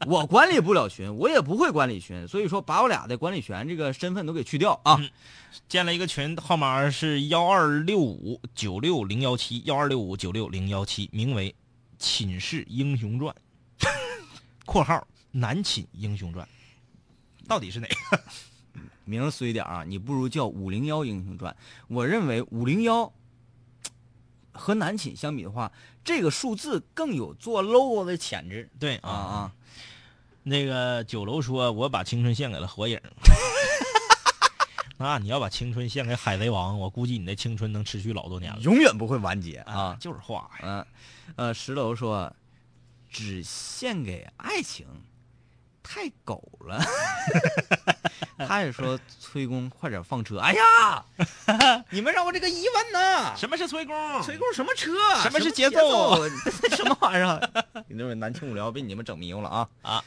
[0.06, 4.98] 我管理不了群，我也不会管理群，所以说把我俩的管理权这个身份都给去掉啊。
[5.68, 11.50] 建了一个群，号码是幺二六五九六零幺七幺二六五九六零幺七，名为
[11.98, 13.34] 《寝室英雄传》
[14.64, 16.48] （括号南寝英雄传），
[17.46, 18.20] 到底是哪个？
[19.04, 21.54] 名儿衰点啊，你不如叫五零幺英雄传。
[21.88, 23.12] 我认为五零幺
[24.52, 25.72] 和南寝相比的话，
[26.04, 29.52] 这个数字更有做 logo 的潜质对啊啊。
[30.42, 33.00] 那个九楼说：“我把青春献给了火影。
[34.96, 39.96] ”那你要把青春献给海贼王，我估计你的青春能持续老多年了永远不会完结啊！
[39.98, 40.60] 就是话呀。
[40.62, 40.86] 嗯，
[41.36, 42.30] 呃，十楼说，
[43.08, 44.86] 只献给爱情，
[45.82, 46.78] 太狗了。
[48.46, 50.38] 他也说崔工快点放车。
[50.38, 51.04] 哎呀，
[51.88, 53.34] 你们让我这个疑问呢？
[53.36, 54.22] 什么是崔工？
[54.22, 54.92] 崔工什么车？
[55.22, 56.28] 什么是节节奏
[56.76, 57.40] 什么玩意儿啊？
[57.88, 59.68] 你那位南青五聊被你们整迷糊了啊？
[59.80, 60.04] 啊！